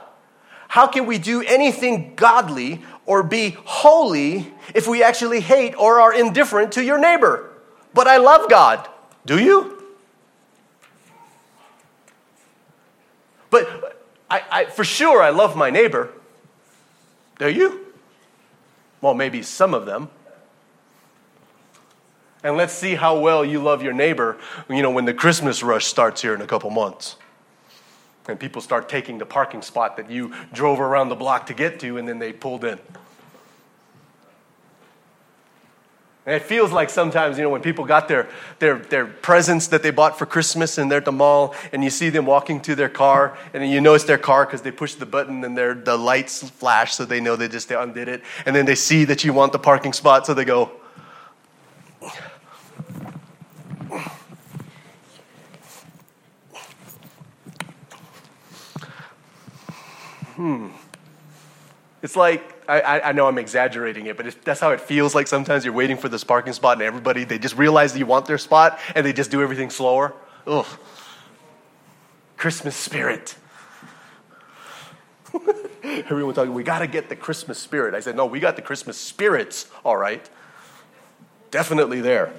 [0.68, 6.14] How can we do anything godly or be holy if we actually hate or are
[6.14, 7.50] indifferent to your neighbor?
[7.92, 8.88] But I love God.
[9.26, 9.84] Do you?
[13.50, 13.98] But
[14.30, 16.14] I, I, for sure, I love my neighbor.
[17.42, 17.88] Do you?
[19.02, 20.12] Well, maybe some of them.
[22.44, 24.38] And let's see how well you love your neighbor,
[24.70, 27.16] you know, when the Christmas rush starts here in a couple months.
[28.28, 31.80] And people start taking the parking spot that you drove around the block to get
[31.80, 32.78] to, and then they pulled in.
[36.24, 38.30] And it feels like sometimes, you know, when people got their,
[38.60, 41.90] their, their presents that they bought for Christmas and they're at the mall and you
[41.90, 44.94] see them walking to their car and you know it's their car because they push
[44.94, 48.22] the button and their, the lights flash so they know they just they undid it.
[48.46, 50.70] And then they see that you want the parking spot so they go,
[60.36, 60.68] hmm.
[62.04, 65.66] It's like I, I know I'm exaggerating it, but that's how it feels like sometimes
[65.66, 68.38] you're waiting for this parking spot and everybody, they just realize that you want their
[68.38, 70.14] spot and they just do everything slower.
[70.48, 70.66] Ugh.
[72.38, 73.36] Christmas spirit.
[75.84, 77.94] Everyone talking, we got to get the Christmas spirit.
[77.94, 80.28] I said, no, we got the Christmas spirits, all right.
[81.52, 82.32] Definitely there.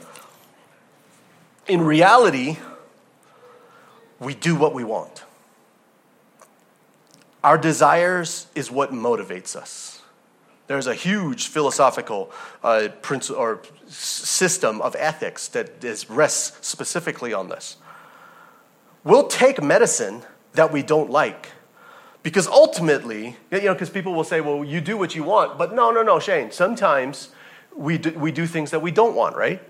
[1.66, 2.56] In reality,
[4.18, 5.24] we do what we want.
[7.44, 9.91] Our desires is what motivates us.
[10.72, 12.32] There's a huge philosophical
[12.64, 17.76] uh, principle or system of ethics that is, rests specifically on this.
[19.04, 20.22] We'll take medicine
[20.54, 21.50] that we don't like
[22.22, 25.58] because ultimately, you know, because people will say, well, you do what you want.
[25.58, 26.50] But no, no, no, Shane.
[26.50, 27.28] Sometimes
[27.76, 29.60] we do, we do things that we don't want, right?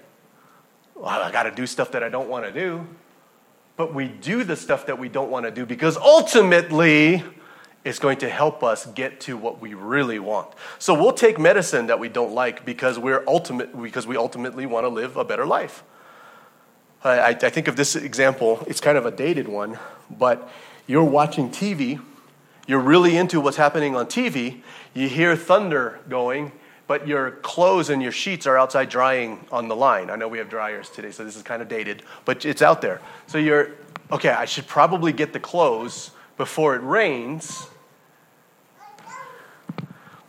[0.94, 2.86] Well, I got to do stuff that I don't want to do.
[3.76, 7.24] But we do the stuff that we don't want to do because ultimately,
[7.84, 10.48] is going to help us get to what we really want.
[10.78, 14.84] So we'll take medicine that we don't like because we're ultimate because we ultimately want
[14.84, 15.82] to live a better life.
[17.04, 19.78] I, I think of this example, it's kind of a dated one,
[20.08, 20.48] but
[20.86, 22.00] you're watching TV,
[22.68, 24.60] you're really into what's happening on TV,
[24.94, 26.52] you hear thunder going,
[26.86, 30.10] but your clothes and your sheets are outside drying on the line.
[30.10, 32.82] I know we have dryers today, so this is kind of dated, but it's out
[32.82, 33.00] there.
[33.26, 33.70] So you're,
[34.12, 37.68] okay, I should probably get the clothes before it rains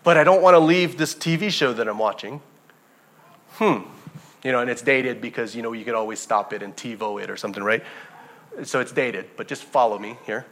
[0.04, 2.42] but I don't want to leave this TV show that I'm watching.
[3.54, 3.84] Hmm.
[4.44, 7.24] You know, and it's dated because, you know, you can always stop it and TiVo
[7.24, 7.84] it or something, right?
[8.64, 10.46] So it's dated, but just follow me here.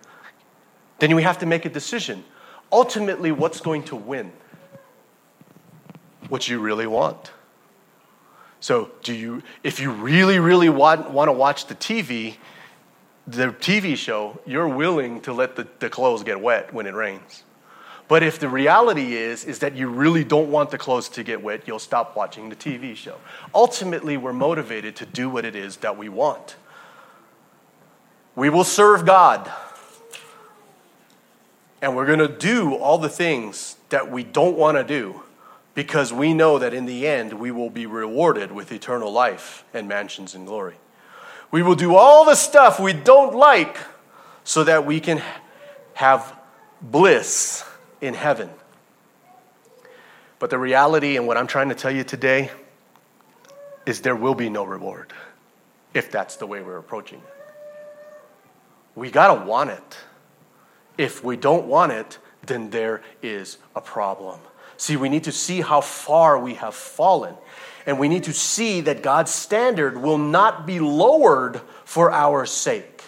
[1.00, 2.24] Then we have to make a decision.
[2.72, 4.32] Ultimately, what's going to win?
[6.30, 7.32] What you really want.
[8.62, 12.38] So, do you, if you really, really want, want to watch the TV,
[13.28, 17.44] the TV show, you're willing to let the, the clothes get wet when it rains.
[18.08, 21.42] But if the reality is, is that you really don't want the clothes to get
[21.42, 23.16] wet, you'll stop watching the TV show.
[23.56, 26.58] Ultimately, we're motivated to do what it is that we want.
[28.36, 29.50] We will serve God.
[31.82, 35.24] And we're going to do all the things that we don't want to do
[35.74, 39.88] because we know that in the end we will be rewarded with eternal life and
[39.88, 40.76] mansions in glory.
[41.52, 43.78] We will do all the stuff we don't like
[44.44, 45.22] so that we can
[45.94, 46.34] have
[46.82, 47.64] bliss
[48.00, 48.50] in heaven.
[50.40, 52.50] But the reality, and what I'm trying to tell you today,
[53.86, 55.14] is there will be no reward
[55.94, 57.44] if that's the way we're approaching it.
[58.96, 59.98] We got to want it.
[60.98, 64.40] If we don't want it, then there is a problem.
[64.82, 67.36] See, we need to see how far we have fallen.
[67.86, 73.04] And we need to see that God's standard will not be lowered for our sake.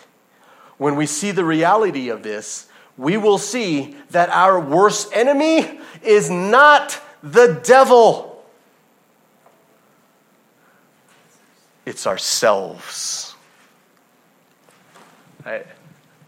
[0.78, 6.30] When we see the reality of this, we will see that our worst enemy is
[6.30, 8.46] not the devil,
[11.88, 13.34] it's ourselves.
[15.44, 15.64] I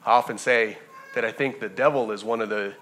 [0.07, 0.79] often say
[1.13, 2.73] that I think the devil is one of the,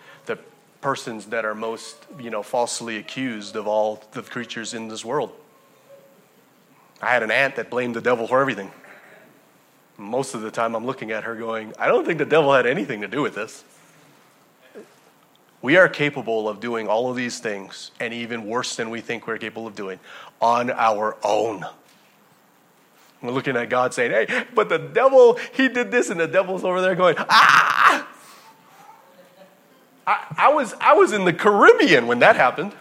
[0.83, 5.31] persons that are most, you know, falsely accused of all the creatures in this world.
[7.01, 8.69] I had an aunt that blamed the devil for everything.
[9.97, 12.65] Most of the time, I'm looking at her going, I don't think the devil had
[12.65, 13.63] anything to do with this.
[15.61, 19.25] We are capable of doing all of these things, and even worse than we think
[19.25, 20.01] we're capable of doing,
[20.41, 21.65] on our own.
[23.21, 26.65] We're looking at God saying, Hey, but the devil, he did this, and the devil's
[26.65, 28.09] over there going, Ah!
[30.05, 32.73] I, I was, I was in the Caribbean when that happened.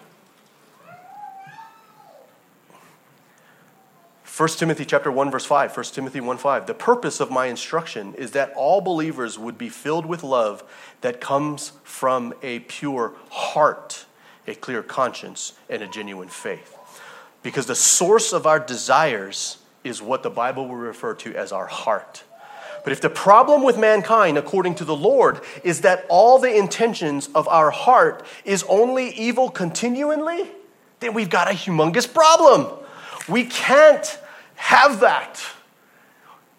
[4.34, 6.66] 1 Timothy chapter 1 verse 5, 1 Timothy 1 5.
[6.66, 10.64] The purpose of my instruction is that all believers would be filled with love
[11.02, 14.06] that comes from a pure heart,
[14.46, 16.78] a clear conscience, and a genuine faith.
[17.42, 21.66] Because the source of our desires is what the Bible will refer to as our
[21.66, 22.24] heart.
[22.84, 27.28] But if the problem with mankind, according to the Lord, is that all the intentions
[27.34, 30.50] of our heart is only evil continually,
[31.00, 32.66] then we've got a humongous problem.
[33.28, 34.18] We can't
[34.56, 35.40] have that.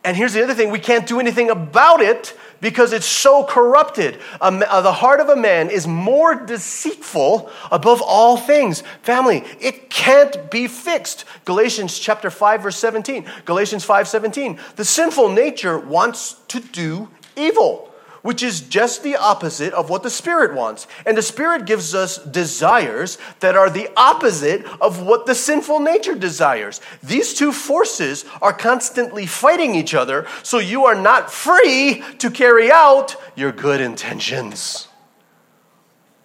[0.04, 4.18] And here's the other thing we can't do anything about it because it's so corrupted.
[4.40, 8.84] Uh, the heart of a man is more deceitful above all things.
[9.02, 11.26] Family, it can't be fixed.
[11.44, 13.26] Galatians chapter 5 verse 17.
[13.44, 14.58] Galatians 5:17.
[14.78, 17.93] The sinful nature wants to do evil
[18.24, 20.88] which is just the opposite of what the Spirit wants.
[21.06, 26.16] And the Spirit gives us desires that are the opposite of what the sinful nature
[26.16, 26.82] desires.
[27.04, 32.72] These two forces are constantly fighting each other, so you are not free to carry
[32.72, 34.88] out your good intentions.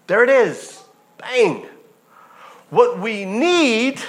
[0.07, 0.83] There it is.
[1.19, 1.67] Bang.
[2.71, 4.01] What we need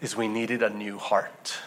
[0.00, 1.58] is we needed a new heart.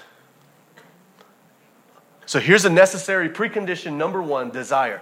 [2.32, 5.02] So here's a necessary precondition number one desire.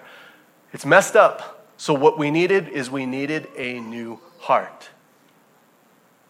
[0.73, 1.63] It's messed up.
[1.77, 4.89] So what we needed is we needed a new heart.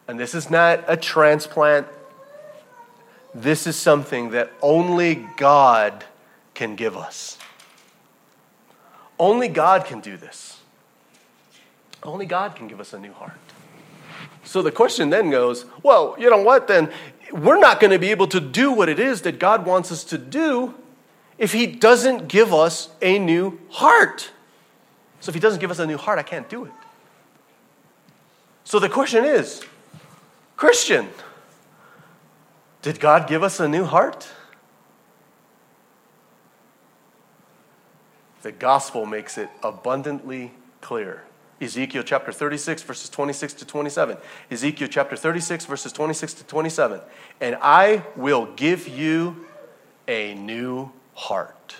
[0.09, 1.87] And this is not a transplant.
[3.33, 6.03] This is something that only God
[6.53, 7.37] can give us.
[9.17, 10.59] Only God can do this.
[12.03, 13.39] Only God can give us a new heart.
[14.43, 16.67] So the question then goes well, you know what?
[16.67, 16.91] Then
[17.31, 20.03] we're not going to be able to do what it is that God wants us
[20.03, 20.75] to do
[21.39, 24.29] if He doesn't give us a new heart.
[25.21, 26.71] So if He doesn't give us a new heart, I can't do it.
[28.65, 29.63] So the question is
[30.55, 31.07] Christian,
[32.83, 34.27] did God give us a new heart?
[38.41, 41.23] The gospel makes it abundantly clear.
[41.59, 44.17] Ezekiel chapter 36, verses 26 to 27.
[44.49, 47.01] Ezekiel chapter 36, verses 26 to 27.
[47.41, 49.45] And I will give you
[50.07, 51.75] a new heart.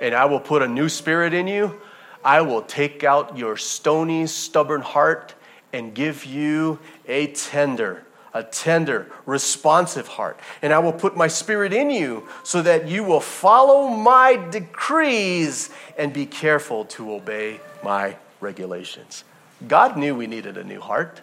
[0.00, 1.80] And I will put a new spirit in you.
[2.24, 5.34] I will take out your stony, stubborn heart
[5.72, 6.78] and give you
[7.08, 10.38] a tender, a tender, responsive heart.
[10.62, 15.70] And I will put my spirit in you so that you will follow my decrees
[15.98, 19.24] and be careful to obey my regulations.
[19.66, 21.20] God knew we needed a new heart,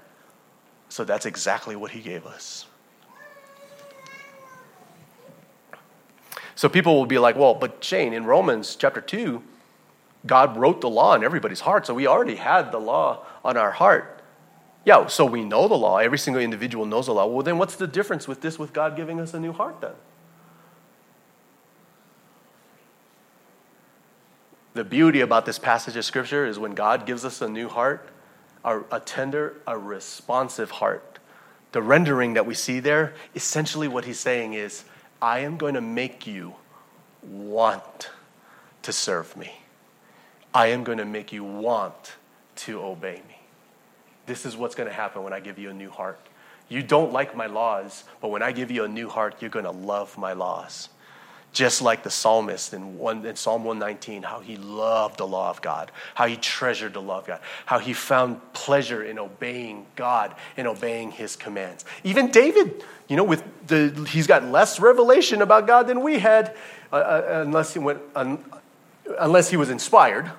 [0.89, 2.65] so that's exactly what He gave us.
[6.55, 9.41] So people will be like, well, but Shane, in Romans chapter 2,
[10.25, 13.71] God wrote the law in everybody's heart, so we already had the law on our
[13.71, 14.21] heart.
[14.85, 15.97] Yeah, so we know the law.
[15.97, 17.25] Every single individual knows the law.
[17.25, 19.93] Well, then what's the difference with this, with God giving us a new heart then?
[24.73, 28.09] The beauty about this passage of Scripture is when God gives us a new heart,
[28.65, 31.19] a, a tender, a responsive heart.
[31.73, 34.83] The rendering that we see there, essentially what he's saying is,
[35.21, 36.55] I am going to make you
[37.21, 38.09] want
[38.81, 39.53] to serve me.
[40.53, 42.15] I am going to make you want
[42.57, 43.39] to obey me.
[44.25, 46.19] This is what's going to happen when I give you a new heart.
[46.69, 49.65] You don't like my laws, but when I give you a new heart, you're going
[49.65, 50.89] to love my laws.
[51.53, 55.61] Just like the psalmist in, one, in Psalm 119, how he loved the law of
[55.61, 60.35] God, how he treasured the law of God, how he found pleasure in obeying God
[60.57, 61.85] and obeying his commands.
[62.03, 66.55] Even David, you know, with the, he's got less revelation about God than we had,
[66.91, 68.43] uh, uh, unless, he went, un,
[69.19, 70.31] unless he was inspired.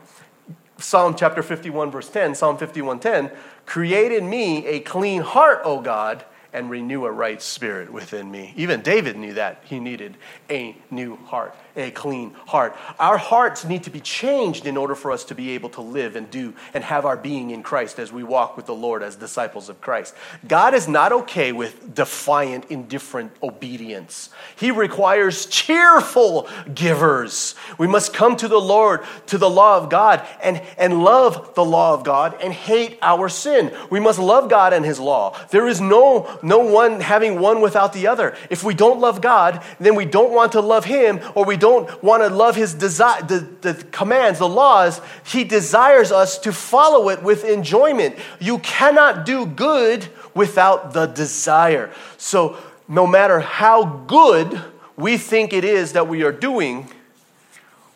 [0.79, 3.31] Psalm chapter 51, verse 10, Psalm 51, 10,
[3.67, 8.55] create in me a clean heart, O God, and renew a right spirit within me.
[8.57, 9.62] Even David knew that.
[9.64, 10.16] He needed
[10.48, 12.77] a new heart, a clean heart.
[12.99, 16.16] Our hearts need to be changed in order for us to be able to live
[16.16, 19.16] and do and have our being in Christ as we walk with the Lord as
[19.16, 20.14] disciples of Christ.
[20.47, 24.31] God is not okay with defiant, indifferent obedience.
[24.57, 27.55] He requires cheerful givers.
[27.79, 31.64] We must come to the Lord, to the law of God, and, and love the
[31.64, 33.75] law of God and hate our sin.
[33.91, 35.37] We must love God and His law.
[35.51, 38.37] There is no no one having one without the other.
[38.51, 42.03] If we don't love God, then we don't want to love Him, or we don't
[42.03, 45.01] want to love His desire, the, the commands, the laws.
[45.25, 48.17] He desires us to follow it with enjoyment.
[48.39, 51.91] You cannot do good without the desire.
[52.19, 54.61] So, no matter how good
[54.95, 56.91] we think it is that we are doing,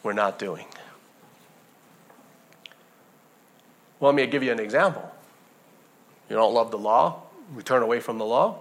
[0.03, 0.65] we're not doing.
[4.01, 5.11] Well, let me give you an example.
[6.31, 7.23] You don't love the law?
[7.55, 8.61] we turn away from the law?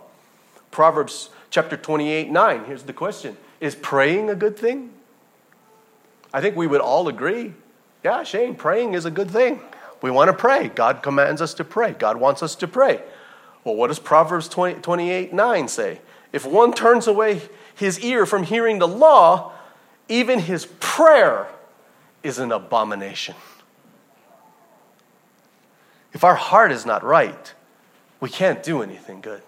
[0.72, 2.66] Proverbs chapter 28 9.
[2.66, 4.92] Here's the question Is praying a good thing?
[6.34, 7.54] I think we would all agree.
[8.04, 9.62] Yeah, Shane, praying is a good thing.
[10.02, 10.70] We want to pray.
[10.70, 11.94] God commands us to pray.
[11.94, 13.02] God wants us to pray.
[13.64, 16.02] Well, what does Proverbs 20, 28 9 say?
[16.32, 17.42] If one turns away
[17.76, 19.54] his ear from hearing the law,
[20.08, 21.48] even his prayer
[22.24, 23.36] is an abomination.
[26.14, 27.54] If our heart is not right,
[28.20, 29.42] we can't do anything good.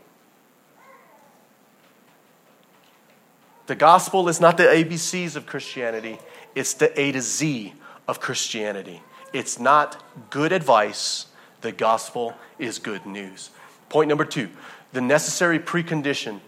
[3.67, 6.17] The gospel is not the ABCs of Christianity,
[6.55, 7.73] it's the A to Z
[8.07, 9.01] of Christianity.
[9.33, 11.27] It's not good advice,
[11.61, 13.51] the gospel is good news.
[13.89, 14.49] Point number two
[14.91, 16.39] the necessary precondition.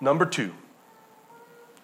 [0.00, 0.52] Number two,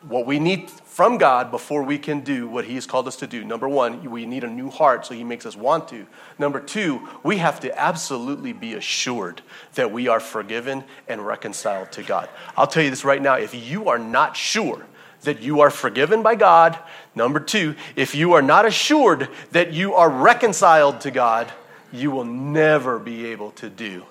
[0.08, 3.26] what we need from God before we can do what He has called us to
[3.26, 3.44] do.
[3.44, 6.06] Number one, we need a new heart, so He makes us want to.
[6.38, 9.42] Number two, we have to absolutely be assured
[9.74, 12.28] that we are forgiven and reconciled to God.
[12.56, 14.86] I'll tell you this right now if you are not sure
[15.23, 16.79] that you are forgiven by God,
[17.14, 21.53] number two, if you are not assured that you are reconciled to God,
[21.93, 24.05] you will never be able to do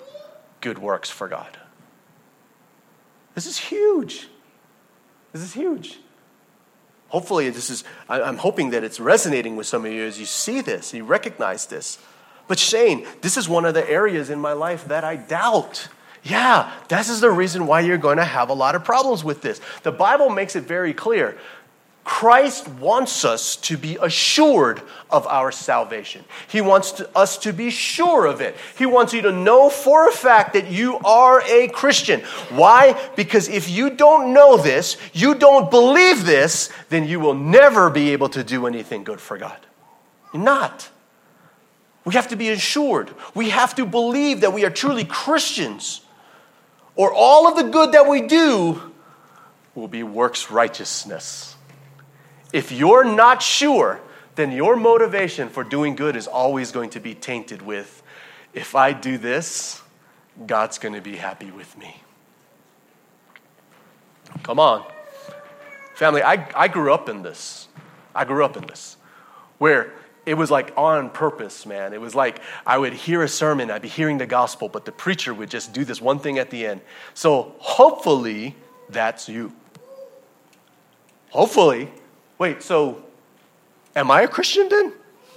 [0.60, 1.58] good works for God.
[3.34, 4.28] This is huge.
[5.32, 5.98] This is huge.
[7.08, 10.62] Hopefully, this is, I'm hoping that it's resonating with some of you as you see
[10.62, 11.98] this, you recognize this.
[12.48, 15.88] But Shane, this is one of the areas in my life that I doubt.
[16.24, 19.42] Yeah, this is the reason why you're going to have a lot of problems with
[19.42, 19.60] this.
[19.82, 21.36] The Bible makes it very clear
[22.04, 26.24] Christ wants us to be assured of our salvation.
[26.48, 28.56] He wants to, us to be sure of it.
[28.76, 32.20] He wants you to know for a fact that you are a Christian.
[32.50, 33.00] Why?
[33.14, 38.10] Because if you don't know this, you don't believe this, then you will never be
[38.10, 39.58] able to do anything good for God.
[40.34, 40.90] You're not.
[42.04, 43.12] We have to be assured.
[43.32, 46.00] We have to believe that we are truly Christians,
[46.96, 48.92] or all of the good that we do
[49.74, 51.56] will be works righteousness.
[52.52, 54.00] If you're not sure,
[54.34, 58.02] then your motivation for doing good is always going to be tainted with
[58.52, 59.80] if I do this,
[60.46, 62.02] God's going to be happy with me.
[64.42, 64.84] Come on.
[65.94, 67.68] Family, I, I grew up in this.
[68.14, 68.96] I grew up in this
[69.58, 69.92] where
[70.24, 71.92] it was like on purpose, man.
[71.92, 74.92] It was like I would hear a sermon, I'd be hearing the gospel, but the
[74.92, 76.80] preacher would just do this one thing at the end.
[77.14, 78.56] So hopefully
[78.88, 79.52] that's you.
[81.30, 81.88] Hopefully
[82.42, 83.00] Wait, so
[83.94, 84.92] am I a Christian then?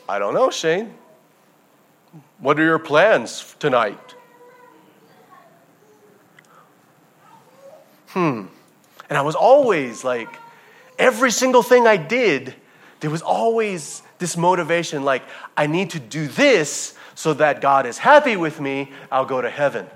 [0.10, 0.92] I don't know, Shane.
[2.40, 4.16] What are your plans tonight?
[8.08, 8.46] Hmm.
[9.08, 10.30] And I was always like,
[10.98, 12.56] every single thing I did,
[13.00, 15.24] there was always this motivation like,
[15.56, 19.50] I need to do this so that God is happy with me, I'll go to
[19.50, 19.88] heaven.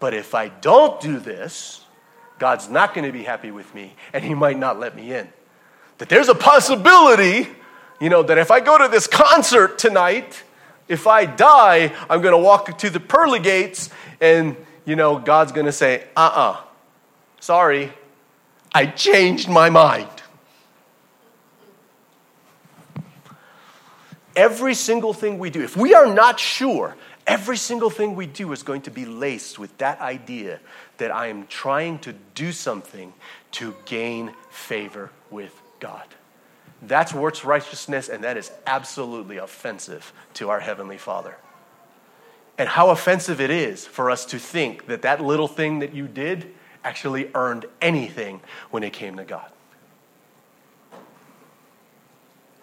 [0.00, 1.84] But if I don't do this,
[2.38, 5.28] God's not going to be happy with me and He might not let me in.
[5.98, 7.48] That there's a possibility,
[8.00, 10.44] you know, that if I go to this concert tonight,
[10.86, 15.52] if I die, I'm going to walk to the pearly gates and, you know, God's
[15.52, 16.60] going to say, uh uh-uh, uh,
[17.40, 17.92] sorry,
[18.72, 20.08] I changed my mind.
[24.38, 26.94] Every single thing we do, if we are not sure,
[27.26, 30.60] every single thing we do is going to be laced with that idea
[30.98, 33.12] that I am trying to do something
[33.50, 36.04] to gain favor with God.
[36.82, 41.36] That's works righteousness, and that is absolutely offensive to our Heavenly Father.
[42.58, 46.06] And how offensive it is for us to think that that little thing that you
[46.06, 49.50] did actually earned anything when it came to God.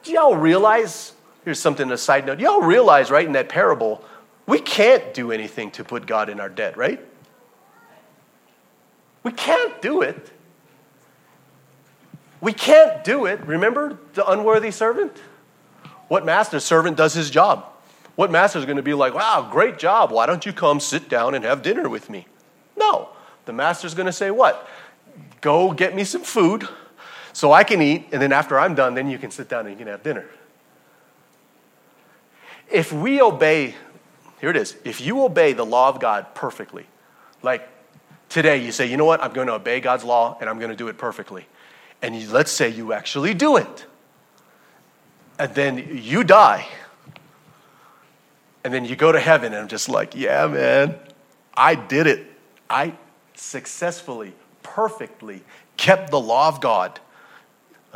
[0.04, 1.15] Do y'all realize?
[1.46, 2.40] Here's something, a side note.
[2.40, 4.04] Y'all realize, right, in that parable,
[4.48, 7.00] we can't do anything to put God in our debt, right?
[9.22, 10.32] We can't do it.
[12.42, 13.40] We can't do it.
[13.46, 15.16] Remember the unworthy servant?
[16.08, 17.66] What master servant does his job?
[18.16, 20.12] What master is going to be like, wow, great job.
[20.12, 22.28] Why don't you come sit down and have dinner with me?
[22.78, 23.10] No.
[23.46, 24.68] The master's going to say, what?
[25.42, 26.68] Go get me some food
[27.34, 29.72] so I can eat, and then after I'm done, then you can sit down and
[29.72, 30.26] you can have dinner.
[32.72, 33.76] If we obey,
[34.42, 36.86] here it is, if you obey the law of God perfectly,
[37.42, 37.68] like
[38.30, 40.72] today you say, you know what, I'm going to obey God's law and I'm going
[40.72, 41.46] to do it perfectly.
[42.02, 43.86] And you, let's say you actually do it.
[45.38, 46.68] And then you die.
[48.64, 50.96] And then you go to heaven and I'm just like, yeah, man,
[51.54, 52.26] I did it.
[52.70, 52.94] I
[53.36, 55.44] successfully, perfectly
[55.78, 57.00] kept the law of God.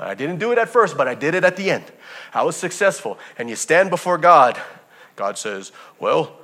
[0.01, 1.83] I didn't do it at first, but I did it at the end.
[2.33, 3.19] I was successful.
[3.37, 4.59] And you stand before God.
[5.15, 6.37] God says, Well,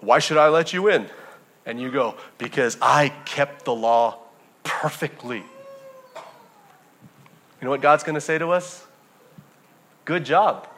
[0.00, 1.08] why should I let you in?
[1.66, 4.18] And you go, Because I kept the law
[4.62, 5.38] perfectly.
[5.38, 5.44] You
[7.62, 8.84] know what God's going to say to us?
[10.04, 10.68] Good job.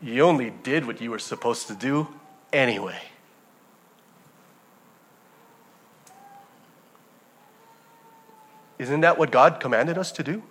[0.00, 2.08] You only did what you were supposed to do
[2.52, 3.00] anyway.
[8.78, 10.42] Isn't that what God commanded us to do?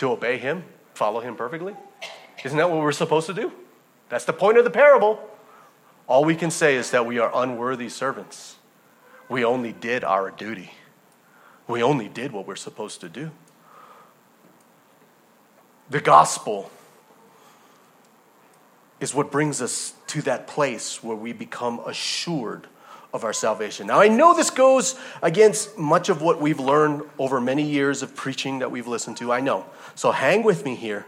[0.00, 1.76] To obey Him, follow Him perfectly?
[2.42, 3.52] Isn't that what we're supposed to do?
[4.08, 5.20] That's the point of the parable.
[6.06, 8.56] All we can say is that we are unworthy servants.
[9.28, 10.70] We only did our duty,
[11.68, 13.30] we only did what we're supposed to do.
[15.90, 16.70] The gospel
[19.00, 22.68] is what brings us to that place where we become assured
[23.12, 23.86] of our salvation.
[23.86, 28.14] Now, I know this goes against much of what we've learned over many years of
[28.14, 29.32] preaching that we've listened to.
[29.32, 29.66] I know.
[29.94, 31.06] So hang with me here.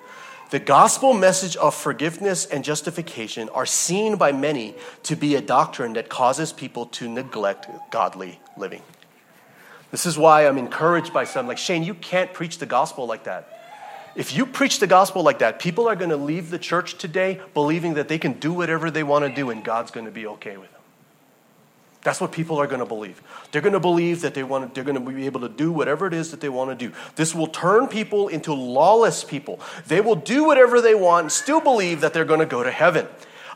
[0.51, 4.75] The gospel message of forgiveness and justification are seen by many
[5.05, 8.83] to be a doctrine that causes people to neglect godly living.
[9.91, 13.25] This is why I'm encouraged by some, like, Shane, you can't preach the gospel like
[13.25, 13.49] that.
[14.15, 17.41] If you preach the gospel like that, people are going to leave the church today
[17.55, 20.27] believing that they can do whatever they want to do and God's going to be
[20.27, 20.72] okay with them.
[22.03, 23.23] That's what people are going to believe.
[23.53, 26.07] They're going to believe that they want they're going to be able to do whatever
[26.07, 26.95] it is that they want to do.
[27.15, 29.61] This will turn people into lawless people.
[29.87, 32.71] They will do whatever they want and still believe that they're going to go to
[32.71, 33.07] heaven.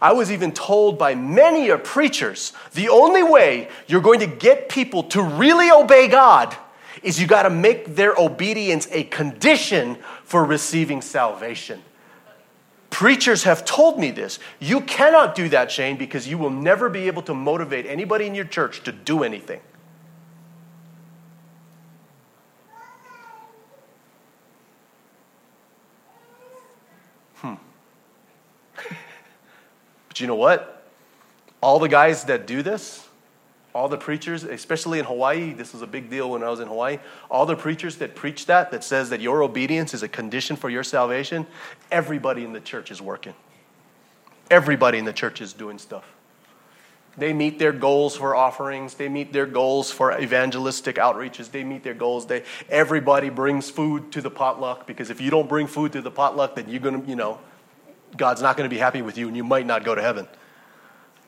[0.01, 4.69] I was even told by many of preachers the only way you're going to get
[4.69, 6.57] people to really obey God
[7.03, 11.83] is you got to make their obedience a condition for receiving salvation.
[12.97, 14.39] Preachers have told me this.
[14.59, 18.35] You cannot do that, Shane, because you will never be able to motivate anybody in
[18.35, 19.61] your church to do anything.
[27.35, 27.57] Hmm.
[30.09, 30.89] but you know what?
[31.61, 33.07] All the guys that do this,
[33.77, 36.67] all the preachers, especially in Hawaii, this was a big deal when I was in
[36.67, 36.99] Hawaii.
[37.31, 40.71] All the preachers that preach that, that says that your obedience is a condition for
[40.71, 41.47] your salvation,
[41.93, 43.35] everybody in the church is working.
[44.51, 46.11] Everybody in the church is doing stuff.
[47.19, 48.95] They meet their goals for offerings.
[48.95, 51.51] They meet their goals for evangelistic outreaches.
[51.51, 52.27] They meet their goals.
[52.27, 56.11] They, everybody brings food to the potluck because if you don't bring food to the
[56.11, 57.41] potluck, then you're going to, you know,
[58.17, 60.27] God's not going to be happy with you and you might not go to heaven.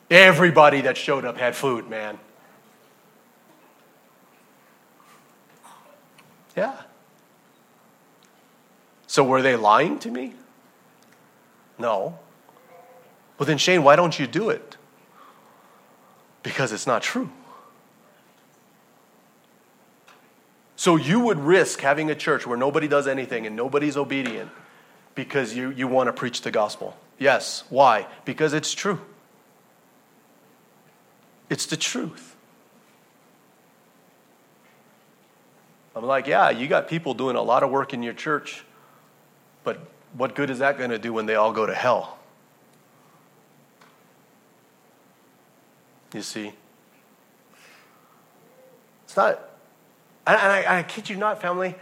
[0.09, 2.17] Everybody that showed up had food, man.
[6.55, 6.75] Yeah.
[9.07, 10.33] So were they lying to me?
[11.77, 12.19] No.
[13.37, 14.77] Well, then, Shane, why don't you do it?
[16.43, 17.29] because it's not true.
[20.75, 24.49] So you would risk having a church where nobody does anything and nobody's obedient
[25.13, 26.95] because you, you want to preach the gospel.
[27.17, 27.65] Yes.
[27.69, 28.07] Why?
[28.23, 29.01] Because it's true.
[31.49, 32.28] It's the truth.
[35.99, 38.63] I'm like, yeah, you got people doing a lot of work in your church,
[39.65, 39.79] but
[40.13, 42.17] what good is that going to do when they all go to hell?
[46.13, 46.53] You see?
[49.03, 49.41] It's not,
[50.25, 51.75] and I, I kid you not, family,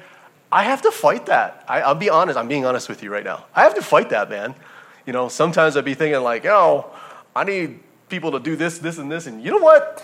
[0.52, 1.64] I have to fight that.
[1.68, 3.46] I, will be honest, I'm being honest with you right now.
[3.54, 4.56] I have to fight that, man.
[5.06, 6.90] You know, sometimes I'd be thinking, like, oh,
[7.36, 10.04] I need people to do this, this, and this, and you know what?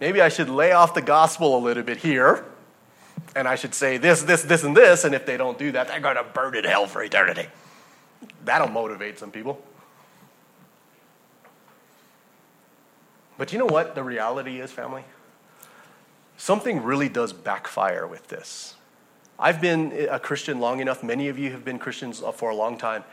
[0.00, 2.44] Maybe I should lay off the gospel a little bit here,
[3.36, 5.88] and I should say this, this, this, and this, and if they don't do that,
[5.88, 7.46] they're going to burn in hell for eternity.
[8.44, 9.62] That'll motivate some people.
[13.36, 15.04] But you know what the reality is, family?
[16.36, 18.74] Something really does backfire with this.
[19.38, 22.76] I've been a Christian long enough, many of you have been Christians for a long
[22.76, 23.04] time.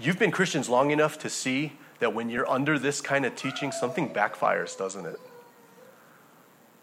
[0.00, 3.70] You've been Christians long enough to see that when you're under this kind of teaching,
[3.70, 5.20] something backfires, doesn't it?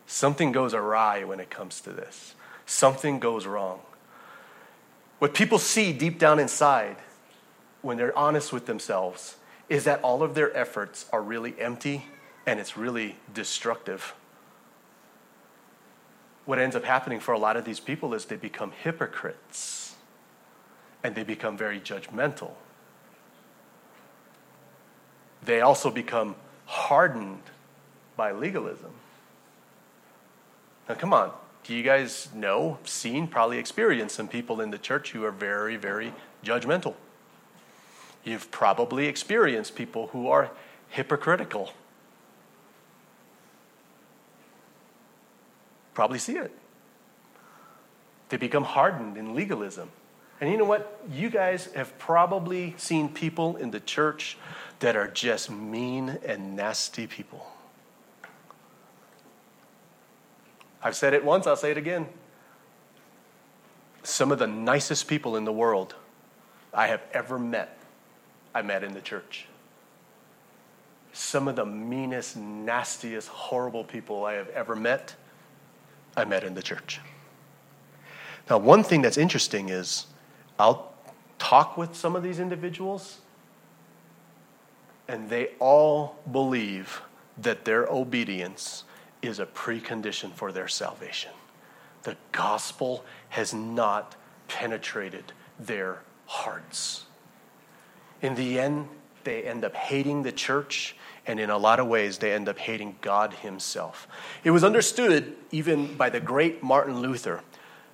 [0.05, 2.35] Something goes awry when it comes to this.
[2.71, 3.81] Something goes wrong.
[5.19, 6.95] What people see deep down inside
[7.81, 9.35] when they're honest with themselves
[9.67, 12.05] is that all of their efforts are really empty
[12.47, 14.15] and it's really destructive.
[16.45, 19.95] What ends up happening for a lot of these people is they become hypocrites
[21.03, 22.51] and they become very judgmental.
[25.43, 27.43] They also become hardened
[28.15, 28.93] by legalism.
[30.87, 31.33] Now, come on.
[31.63, 35.77] Do you guys know, seen, probably experienced some people in the church who are very,
[35.77, 36.95] very judgmental?
[38.23, 40.51] You've probably experienced people who are
[40.89, 41.71] hypocritical.
[45.93, 46.51] Probably see it.
[48.29, 49.89] They become hardened in legalism.
[50.39, 50.99] And you know what?
[51.11, 54.37] You guys have probably seen people in the church
[54.79, 57.45] that are just mean and nasty people.
[60.83, 62.07] I've said it once, I'll say it again.
[64.03, 65.95] Some of the nicest people in the world
[66.73, 67.77] I have ever met,
[68.55, 69.45] I met in the church.
[71.13, 75.15] Some of the meanest, nastiest, horrible people I have ever met,
[76.15, 76.99] I met in the church.
[78.49, 80.07] Now, one thing that's interesting is
[80.57, 80.93] I'll
[81.37, 83.19] talk with some of these individuals,
[85.07, 87.01] and they all believe
[87.37, 88.83] that their obedience
[89.21, 91.31] is a precondition for their salvation.
[92.03, 94.15] The gospel has not
[94.47, 97.05] penetrated their hearts.
[98.21, 98.87] In the end,
[99.23, 100.95] they end up hating the church
[101.27, 104.07] and in a lot of ways, they end up hating God Himself.
[104.43, 107.41] It was understood even by the great Martin Luther,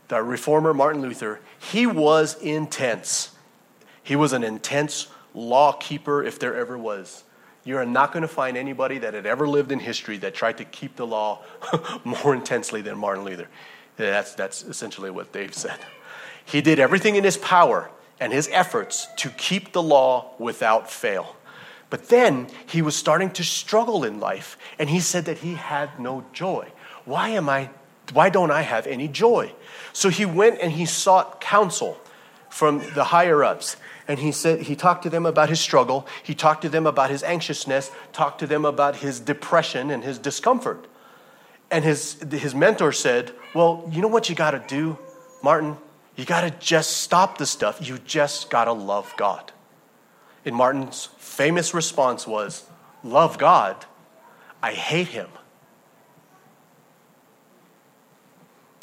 [0.07, 1.41] the reformer Martin Luther.
[1.59, 3.35] He was intense.
[4.01, 7.25] He was an intense law keeper if there ever was.
[7.67, 10.59] You are not going to find anybody that had ever lived in history that tried
[10.59, 11.43] to keep the law
[12.05, 13.49] more intensely than Martin Luther.
[13.97, 15.77] That's, that's essentially what Dave said.
[16.45, 17.91] He did everything in his power
[18.21, 21.35] and his efforts to keep the law without fail.
[21.89, 25.99] But then he was starting to struggle in life, and he said that he had
[25.99, 26.69] no joy.
[27.03, 27.69] Why am I
[28.13, 29.51] why don't I have any joy?
[29.91, 31.97] So he went and he sought counsel
[32.49, 33.75] from the higher ups.
[34.07, 37.09] And he said he talked to them about his struggle, he talked to them about
[37.09, 40.87] his anxiousness, talked to them about his depression and his discomfort.
[41.69, 44.97] And his his mentor said, "Well, you know what you got to do,
[45.43, 45.77] Martin?
[46.15, 47.85] You got to just stop the stuff.
[47.85, 49.51] You just got to love God."
[50.47, 52.63] And Martin's famous response was,
[53.03, 53.85] Love God,
[54.63, 55.27] I hate him.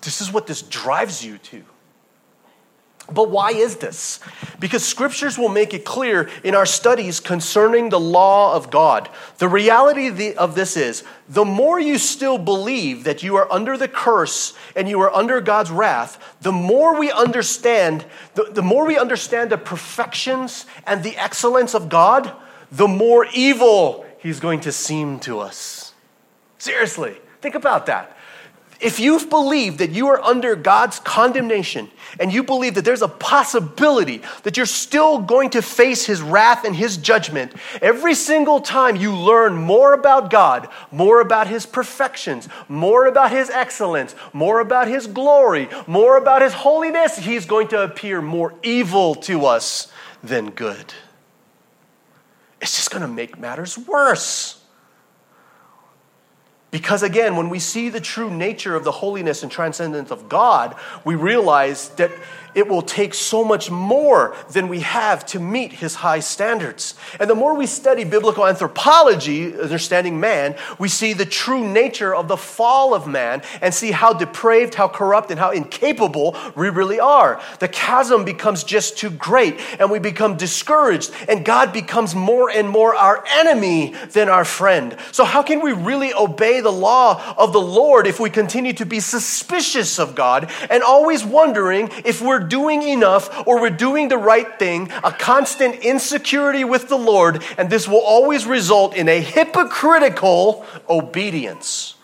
[0.03, 1.65] This is what this drives you to.
[3.13, 4.19] But why is this?
[4.59, 9.11] Because scriptures will make it clear in our studies concerning the law of God.
[9.37, 13.89] The reality of this is the more you still believe that you are under the
[13.89, 18.97] curse and you are under God's wrath, the more we understand, the, the more we
[18.97, 22.33] understand the perfections and the excellence of God,
[22.73, 25.93] the more evil he's going to seem to us.
[26.57, 28.17] Seriously, think about that.
[28.85, 33.09] If you believe that you are under God's condemnation and you believe that there's a
[33.09, 38.97] possibility that you're still going to face His wrath and His judgment, every single time
[38.97, 44.87] you learn more about God, more about His perfections, more about His excellence, more about
[44.87, 49.91] His glory, more about His holiness, He's going to appear more evil to us
[50.23, 50.93] than good.
[52.61, 54.63] It's just going to make matters worse.
[56.75, 60.75] Because again, when we see the true nature of the holiness and transcendence of God,
[61.05, 62.11] we realize that
[62.55, 66.95] it will take so much more than we have to meet his high standards.
[67.19, 72.29] And the more we study biblical anthropology, understanding man, we see the true nature of
[72.29, 77.01] the fall of man and see how depraved, how corrupt, and how incapable we really
[77.01, 77.41] are.
[77.59, 82.69] The chasm becomes just too great, and we become discouraged, and God becomes more and
[82.69, 84.97] more our enemy than our friend.
[85.13, 88.87] So, how can we really obey the law of the Lord if we continue to
[88.87, 94.19] be suspicious of God and always wondering if we're doing enough or we're doing the
[94.19, 99.21] right thing, a constant insecurity with the Lord, and this will always result in a
[99.21, 101.95] hypocritical obedience,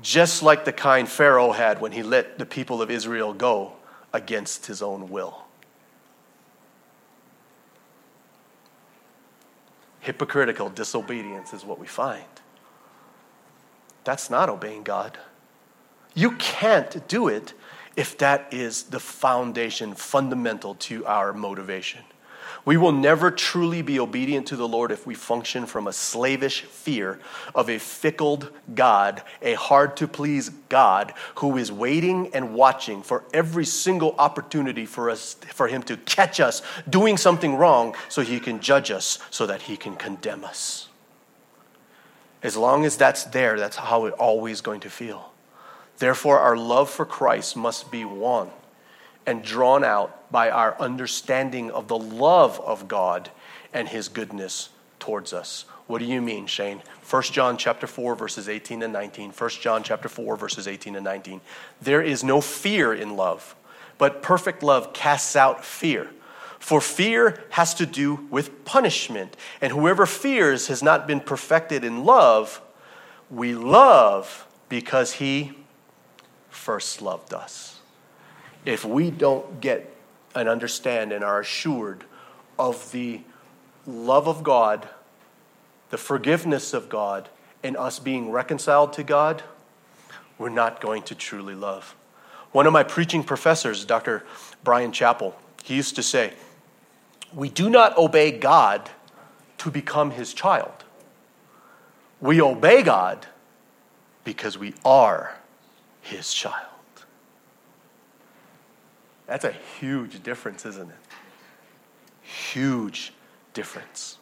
[0.00, 3.72] just like the kind Pharaoh had when he let the people of Israel go
[4.12, 5.42] against his own will.
[10.00, 12.24] Hypocritical disobedience is what we find.
[14.04, 15.16] That's not obeying God.
[16.14, 17.54] You can't do it
[17.96, 22.02] if that is the foundation fundamental to our motivation.
[22.64, 26.62] We will never truly be obedient to the Lord if we function from a slavish
[26.62, 27.18] fear
[27.54, 33.24] of a fickle God, a hard to please God who is waiting and watching for
[33.34, 38.38] every single opportunity for us for him to catch us doing something wrong so he
[38.38, 40.88] can judge us so that he can condemn us.
[42.44, 45.31] As long as that's there, that's how it's always going to feel.
[46.02, 48.50] Therefore, our love for Christ must be won
[49.24, 53.30] and drawn out by our understanding of the love of God
[53.72, 55.64] and his goodness towards us.
[55.86, 56.82] What do you mean, Shane?
[57.08, 59.30] 1 John chapter 4 verses 18 and 19.
[59.30, 61.40] 1 John chapter 4 verses 18 and 19.
[61.80, 63.54] There is no fear in love,
[63.96, 66.10] but perfect love casts out fear.
[66.58, 72.04] For fear has to do with punishment, and whoever fears has not been perfected in
[72.04, 72.60] love.
[73.30, 75.61] We love because he
[76.52, 77.80] first loved us.
[78.64, 79.94] If we don't get
[80.34, 82.04] and understand and are assured
[82.58, 83.20] of the
[83.86, 84.88] love of God,
[85.90, 87.28] the forgiveness of God,
[87.62, 89.42] and us being reconciled to God,
[90.38, 91.94] we're not going to truly love.
[92.52, 94.24] One of my preaching professors, Dr.
[94.62, 96.34] Brian Chapell, he used to say,
[97.34, 98.90] We do not obey God
[99.58, 100.84] to become his child.
[102.20, 103.26] We obey God
[104.24, 105.36] because we are
[106.02, 106.68] his child.
[109.26, 110.96] That's a huge difference, isn't it?
[112.22, 113.14] Huge
[113.54, 114.18] difference.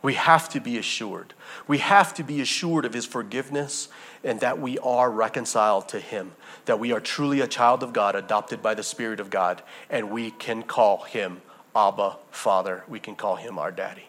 [0.00, 1.34] We have to be assured.
[1.66, 3.88] We have to be assured of his forgiveness
[4.22, 6.32] and that we are reconciled to him,
[6.66, 10.10] that we are truly a child of God, adopted by the Spirit of God, and
[10.10, 11.42] we can call him
[11.74, 12.84] Abba, Father.
[12.86, 14.06] We can call him our daddy.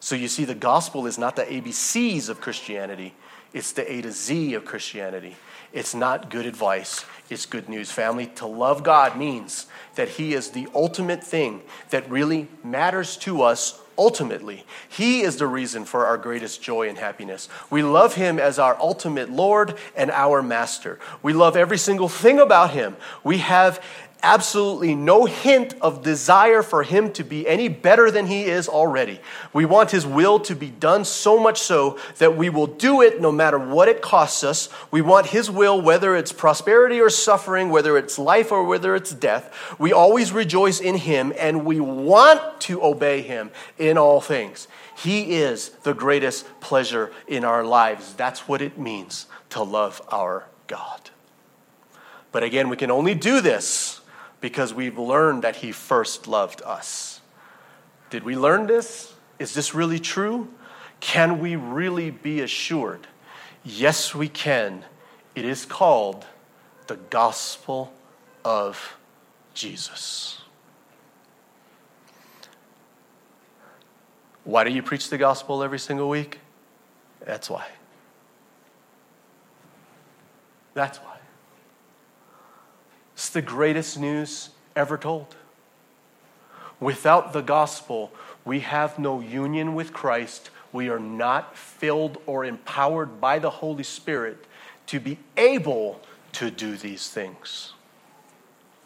[0.00, 3.14] So you see, the gospel is not the ABCs of Christianity,
[3.52, 5.36] it's the A to Z of Christianity.
[5.72, 7.92] It's not good advice, it's good news.
[7.92, 13.42] Family, to love God means that He is the ultimate thing that really matters to
[13.42, 14.64] us ultimately.
[14.88, 17.48] He is the reason for our greatest joy and happiness.
[17.68, 20.98] We love Him as our ultimate Lord and our Master.
[21.22, 22.96] We love every single thing about Him.
[23.22, 23.84] We have
[24.22, 29.20] absolutely no hint of desire for him to be any better than he is already.
[29.52, 33.20] We want his will to be done so much so that we will do it
[33.20, 34.68] no matter what it costs us.
[34.90, 39.12] We want his will, whether it's prosperity or suffering, whether it's life or whether it's
[39.12, 39.74] death.
[39.78, 44.68] We always rejoice in him and we want to obey him in all things.
[44.96, 48.14] He is the greatest pleasure in our lives.
[48.14, 51.10] That's what it means to love our God.
[52.32, 53.99] But again, we can only do this
[54.40, 57.20] because we've learned that He first loved us.
[58.10, 59.14] Did we learn this?
[59.38, 60.48] Is this really true?
[61.00, 63.06] Can we really be assured?
[63.64, 64.84] Yes, we can.
[65.34, 66.26] It is called
[66.86, 67.92] the gospel
[68.44, 68.96] of
[69.54, 70.40] Jesus.
[74.44, 76.40] Why do you preach the gospel every single week?
[77.24, 77.66] That's why.
[80.74, 81.09] That's why.
[83.20, 85.36] It's the greatest news ever told.
[86.80, 88.12] Without the gospel,
[88.46, 90.48] we have no union with Christ.
[90.72, 94.46] We are not filled or empowered by the Holy Spirit
[94.86, 96.00] to be able
[96.32, 97.74] to do these things.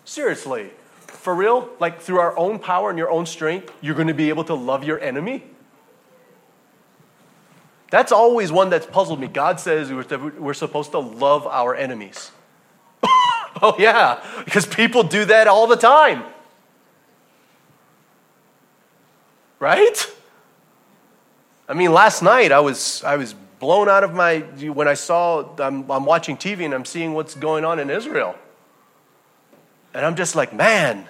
[0.05, 1.71] Seriously, for real?
[1.79, 4.55] Like through our own power and your own strength, you're going to be able to
[4.55, 5.45] love your enemy?
[7.89, 9.29] That's always one that's puzzled me.
[9.29, 12.33] God says we're supposed to love our enemies.
[13.67, 16.23] Oh, yeah, because people do that all the time.
[19.59, 20.13] Right?
[21.67, 25.57] I mean, last night I was, I was blown out of my, when I saw,
[25.59, 28.35] I'm, I'm watching TV and I'm seeing what's going on in Israel.
[29.95, 31.09] And I'm just like, man,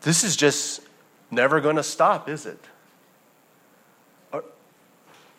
[0.00, 0.80] this is just
[1.30, 2.64] never going to stop, is it?
[4.32, 4.42] Are,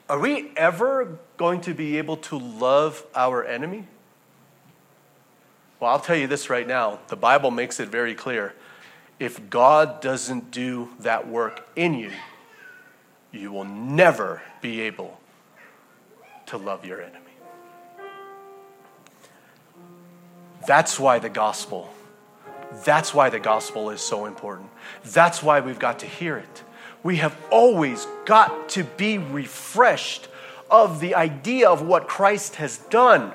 [0.10, 3.86] are we ever going to be able to love our enemy?
[5.80, 7.00] Well, I'll tell you this right now.
[7.08, 8.54] The Bible makes it very clear.
[9.20, 12.12] If God doesn't do that work in you,
[13.32, 15.20] you will never be able
[16.48, 17.20] to love your enemy.
[20.66, 21.94] That's why the gospel,
[22.84, 24.70] that's why the gospel is so important.
[25.06, 26.64] That's why we've got to hear it.
[27.04, 30.28] We have always got to be refreshed
[30.70, 33.32] of the idea of what Christ has done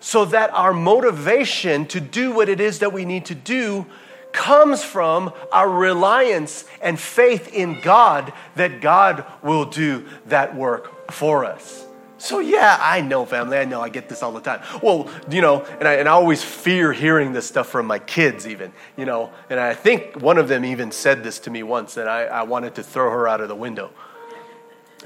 [0.00, 3.86] so that our motivation to do what it is that we need to do
[4.32, 11.44] comes from our reliance and faith in God that God will do that work for
[11.44, 11.86] us.
[12.18, 13.58] So, yeah, I know, family.
[13.58, 14.60] I know I get this all the time.
[14.82, 18.46] Well, you know, and I, and I always fear hearing this stuff from my kids,
[18.46, 19.30] even, you know.
[19.50, 22.42] And I think one of them even said this to me once, and I, I
[22.44, 23.90] wanted to throw her out of the window.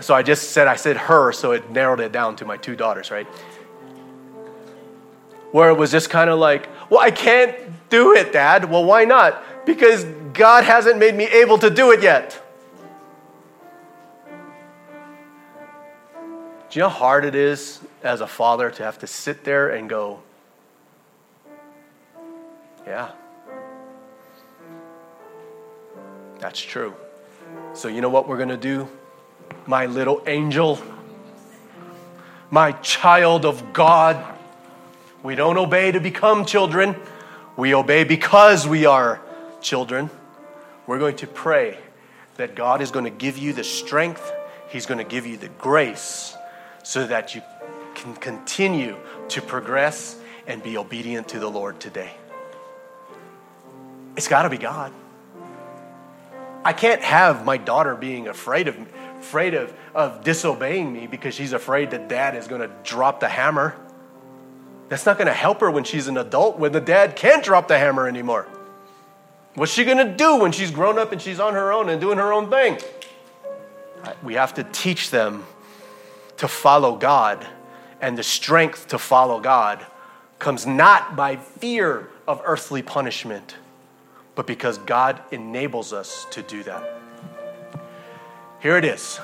[0.01, 2.77] So I just said, I said her, so it narrowed it down to my two
[2.77, 3.27] daughters, right?
[5.53, 7.57] Where it was just kind of like, well, I can't
[7.89, 8.71] do it, Dad.
[8.71, 9.67] Well, why not?
[9.67, 12.41] Because God hasn't made me able to do it yet.
[16.71, 19.71] Do you know how hard it is as a father to have to sit there
[19.71, 20.21] and go,
[22.87, 23.11] Yeah,
[26.39, 26.95] that's true.
[27.75, 28.89] So, you know what we're going to do?
[29.67, 30.81] My little angel,
[32.51, 34.39] my child of God.
[35.23, 36.97] We don't obey to become children,
[37.57, 39.21] we obey because we are
[39.61, 40.11] children.
[40.87, 41.79] We're going to pray
[42.37, 44.33] that God is going to give you the strength,
[44.69, 46.35] He's going to give you the grace
[46.83, 47.43] so that you
[47.95, 48.97] can continue
[49.29, 52.13] to progress and be obedient to the Lord today.
[54.17, 54.93] It's got to be God.
[56.65, 58.77] I can't have my daughter being afraid of
[59.21, 63.29] afraid of, of disobeying me because she's afraid that dad is going to drop the
[63.29, 63.77] hammer.
[64.91, 67.69] That's not going to help her when she's an adult when the dad can't drop
[67.69, 68.49] the hammer anymore.
[69.55, 72.01] What's she going to do when she's grown up and she's on her own and
[72.01, 72.77] doing her own thing?
[74.23, 75.45] We have to teach them
[76.39, 77.47] to follow God,
[78.01, 79.85] and the strength to follow God
[80.39, 83.57] comes not by fear of earthly punishment,
[84.35, 86.99] but because God enables us to do that.
[88.61, 89.21] Here it is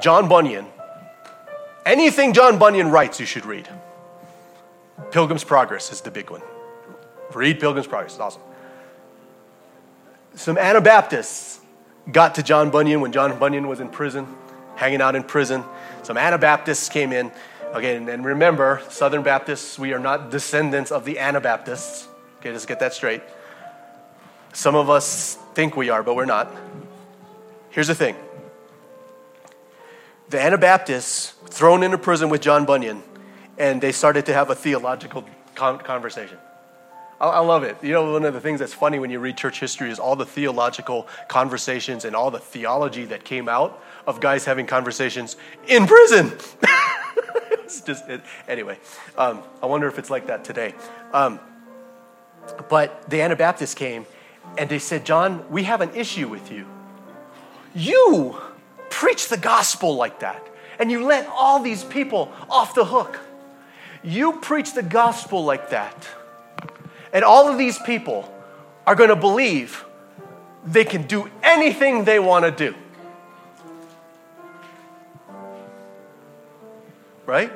[0.00, 0.66] John Bunyan.
[1.86, 3.68] Anything John Bunyan writes, you should read.
[5.10, 6.42] Pilgrim's Progress is the big one.
[7.34, 8.42] Read Pilgrim's Progress, it's awesome.
[10.34, 11.60] Some Anabaptists
[12.10, 14.26] got to John Bunyan when John Bunyan was in prison
[14.76, 15.64] hanging out in prison.
[16.02, 17.30] Some Anabaptists came in.
[17.74, 22.08] Okay, and remember, Southern Baptists, we are not descendants of the Anabaptists.
[22.38, 23.22] Okay, let's get that straight.
[24.52, 26.54] Some of us think we are, but we're not.
[27.70, 28.16] Here's the thing
[30.28, 33.02] the Anabaptists thrown into prison with John Bunyan,
[33.58, 35.24] and they started to have a theological
[35.54, 36.38] conversation.
[37.20, 37.76] I, love it.
[37.82, 40.16] You know, one of the things that's funny when you read church history is all
[40.16, 45.36] the theological conversations and all the theology that came out of guys having conversations
[45.68, 46.32] in prison.
[47.52, 48.76] it's just, it, anyway,
[49.16, 50.74] um, I wonder if it's like that today.
[51.12, 51.38] Um,
[52.68, 54.04] but the Anabaptists came
[54.58, 56.66] and they said, John, we have an issue with you.
[57.72, 58.36] You
[58.90, 60.46] preach the gospel like that,
[60.78, 63.18] and you let all these people off the hook.
[64.02, 66.08] You preach the gospel like that
[67.12, 68.32] and all of these people
[68.86, 69.84] are going to believe
[70.64, 72.74] they can do anything they want to do.
[77.26, 77.52] Right?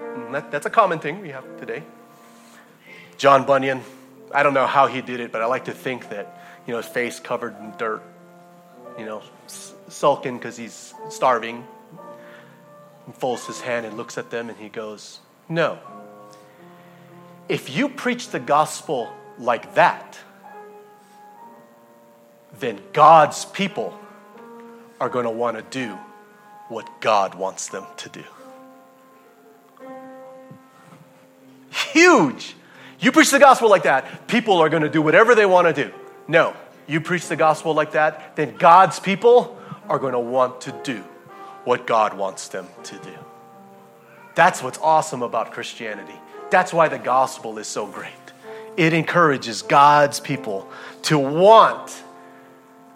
[0.00, 1.82] Mm, that, that's a common thing we have today.
[3.16, 3.80] John Bunyan,
[4.32, 6.78] I don't know how he did it, but I like to think that, you know,
[6.78, 8.02] his face covered in dirt,
[8.98, 9.22] you know,
[9.88, 11.64] sulking because he's starving.
[13.06, 15.78] He folds his hand and looks at them and he goes, No,
[17.48, 20.18] if you preach the gospel like that,
[22.58, 23.98] then God's people
[25.00, 25.98] are going to want to do
[26.68, 28.24] what God wants them to do.
[31.70, 32.54] Huge.
[33.00, 35.84] You preach the gospel like that, people are going to do whatever they want to
[35.84, 35.92] do.
[36.26, 36.54] No,
[36.86, 41.04] you preach the gospel like that, then God's people are going to want to do
[41.64, 43.23] what God wants them to do.
[44.34, 46.18] That's what's awesome about Christianity.
[46.50, 48.12] That's why the gospel is so great.
[48.76, 50.68] It encourages God's people
[51.02, 52.02] to want,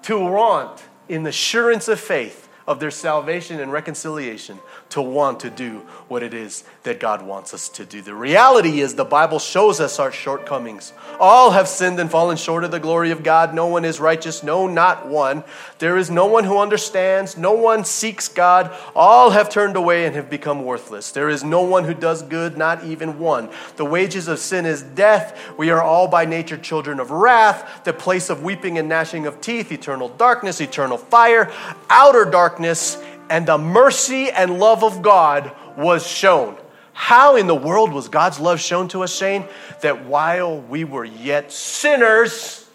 [0.02, 4.58] to want in the assurance of faith of their salvation and reconciliation
[4.90, 8.00] to want to do what it is that God wants us to do.
[8.00, 10.92] The reality is, the Bible shows us our shortcomings.
[11.20, 13.54] All have sinned and fallen short of the glory of God.
[13.54, 15.44] No one is righteous, no, not one.
[15.78, 18.74] There is no one who understands, no one seeks God.
[18.94, 21.10] All have turned away and have become worthless.
[21.10, 23.50] There is no one who does good, not even one.
[23.76, 25.38] The wages of sin is death.
[25.58, 29.40] We are all by nature children of wrath, the place of weeping and gnashing of
[29.40, 31.52] teeth, eternal darkness, eternal fire,
[31.90, 32.96] outer darkness,
[33.30, 36.56] and the mercy and love of God was shown.
[36.92, 39.46] How in the world was God's love shown to us, Shane?
[39.82, 42.68] That while we were yet sinners,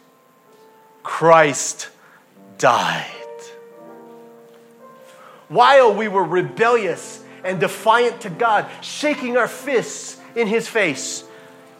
[1.04, 1.90] Christ
[2.58, 3.10] died.
[5.50, 11.26] While we were rebellious and defiant to God, shaking our fists in His face,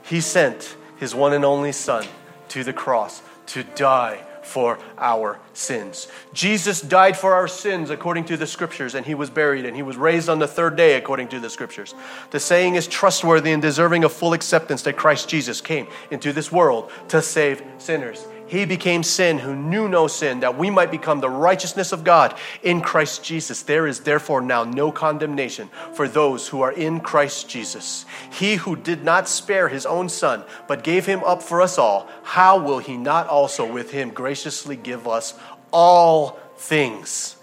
[0.04, 2.06] He sent His one and only Son
[2.50, 6.08] to the cross to die for our sins.
[6.34, 9.84] Jesus died for our sins according to the scriptures, and he was buried, and he
[9.84, 11.94] was raised on the third day according to the scriptures.
[12.32, 16.52] The saying is trustworthy and deserving of full acceptance that Christ Jesus came into this
[16.52, 18.26] world to save sinners.
[18.54, 22.38] He became sin who knew no sin, that we might become the righteousness of God
[22.62, 23.64] in Christ Jesus.
[23.64, 28.06] There is therefore now no condemnation for those who are in Christ Jesus.
[28.32, 32.08] He who did not spare his own son, but gave him up for us all,
[32.22, 35.34] how will he not also with him graciously give us
[35.72, 37.38] all things?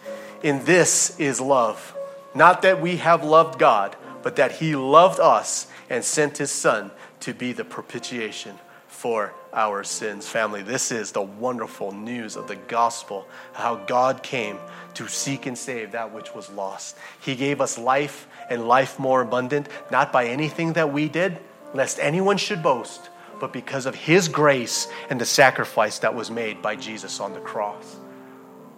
[0.44, 1.92] In this is love.
[2.36, 6.92] Not that we have loved God, but that he loved us and sent his son
[7.18, 8.60] to be the propitiation
[9.00, 10.28] for our sins.
[10.28, 14.58] Family, this is the wonderful news of the gospel how God came
[14.92, 16.98] to seek and save that which was lost.
[17.22, 21.38] He gave us life and life more abundant, not by anything that we did,
[21.72, 23.08] lest anyone should boast,
[23.40, 27.40] but because of His grace and the sacrifice that was made by Jesus on the
[27.40, 27.99] cross.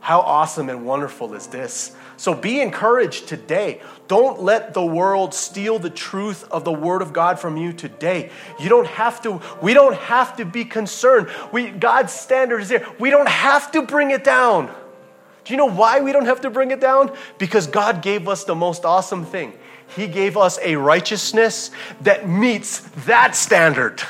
[0.02, 1.94] How awesome and wonderful is this?
[2.16, 3.80] So be encouraged today.
[4.08, 8.30] Don't let the world steal the truth of the word of God from you today.
[8.58, 11.28] You don't have to we don't have to be concerned.
[11.52, 12.84] We God's standard is there.
[12.98, 14.74] We don't have to bring it down.
[15.44, 17.16] Do you know why we don't have to bring it down?
[17.38, 19.52] Because God gave us the most awesome thing.
[19.94, 24.02] He gave us a righteousness that meets that standard.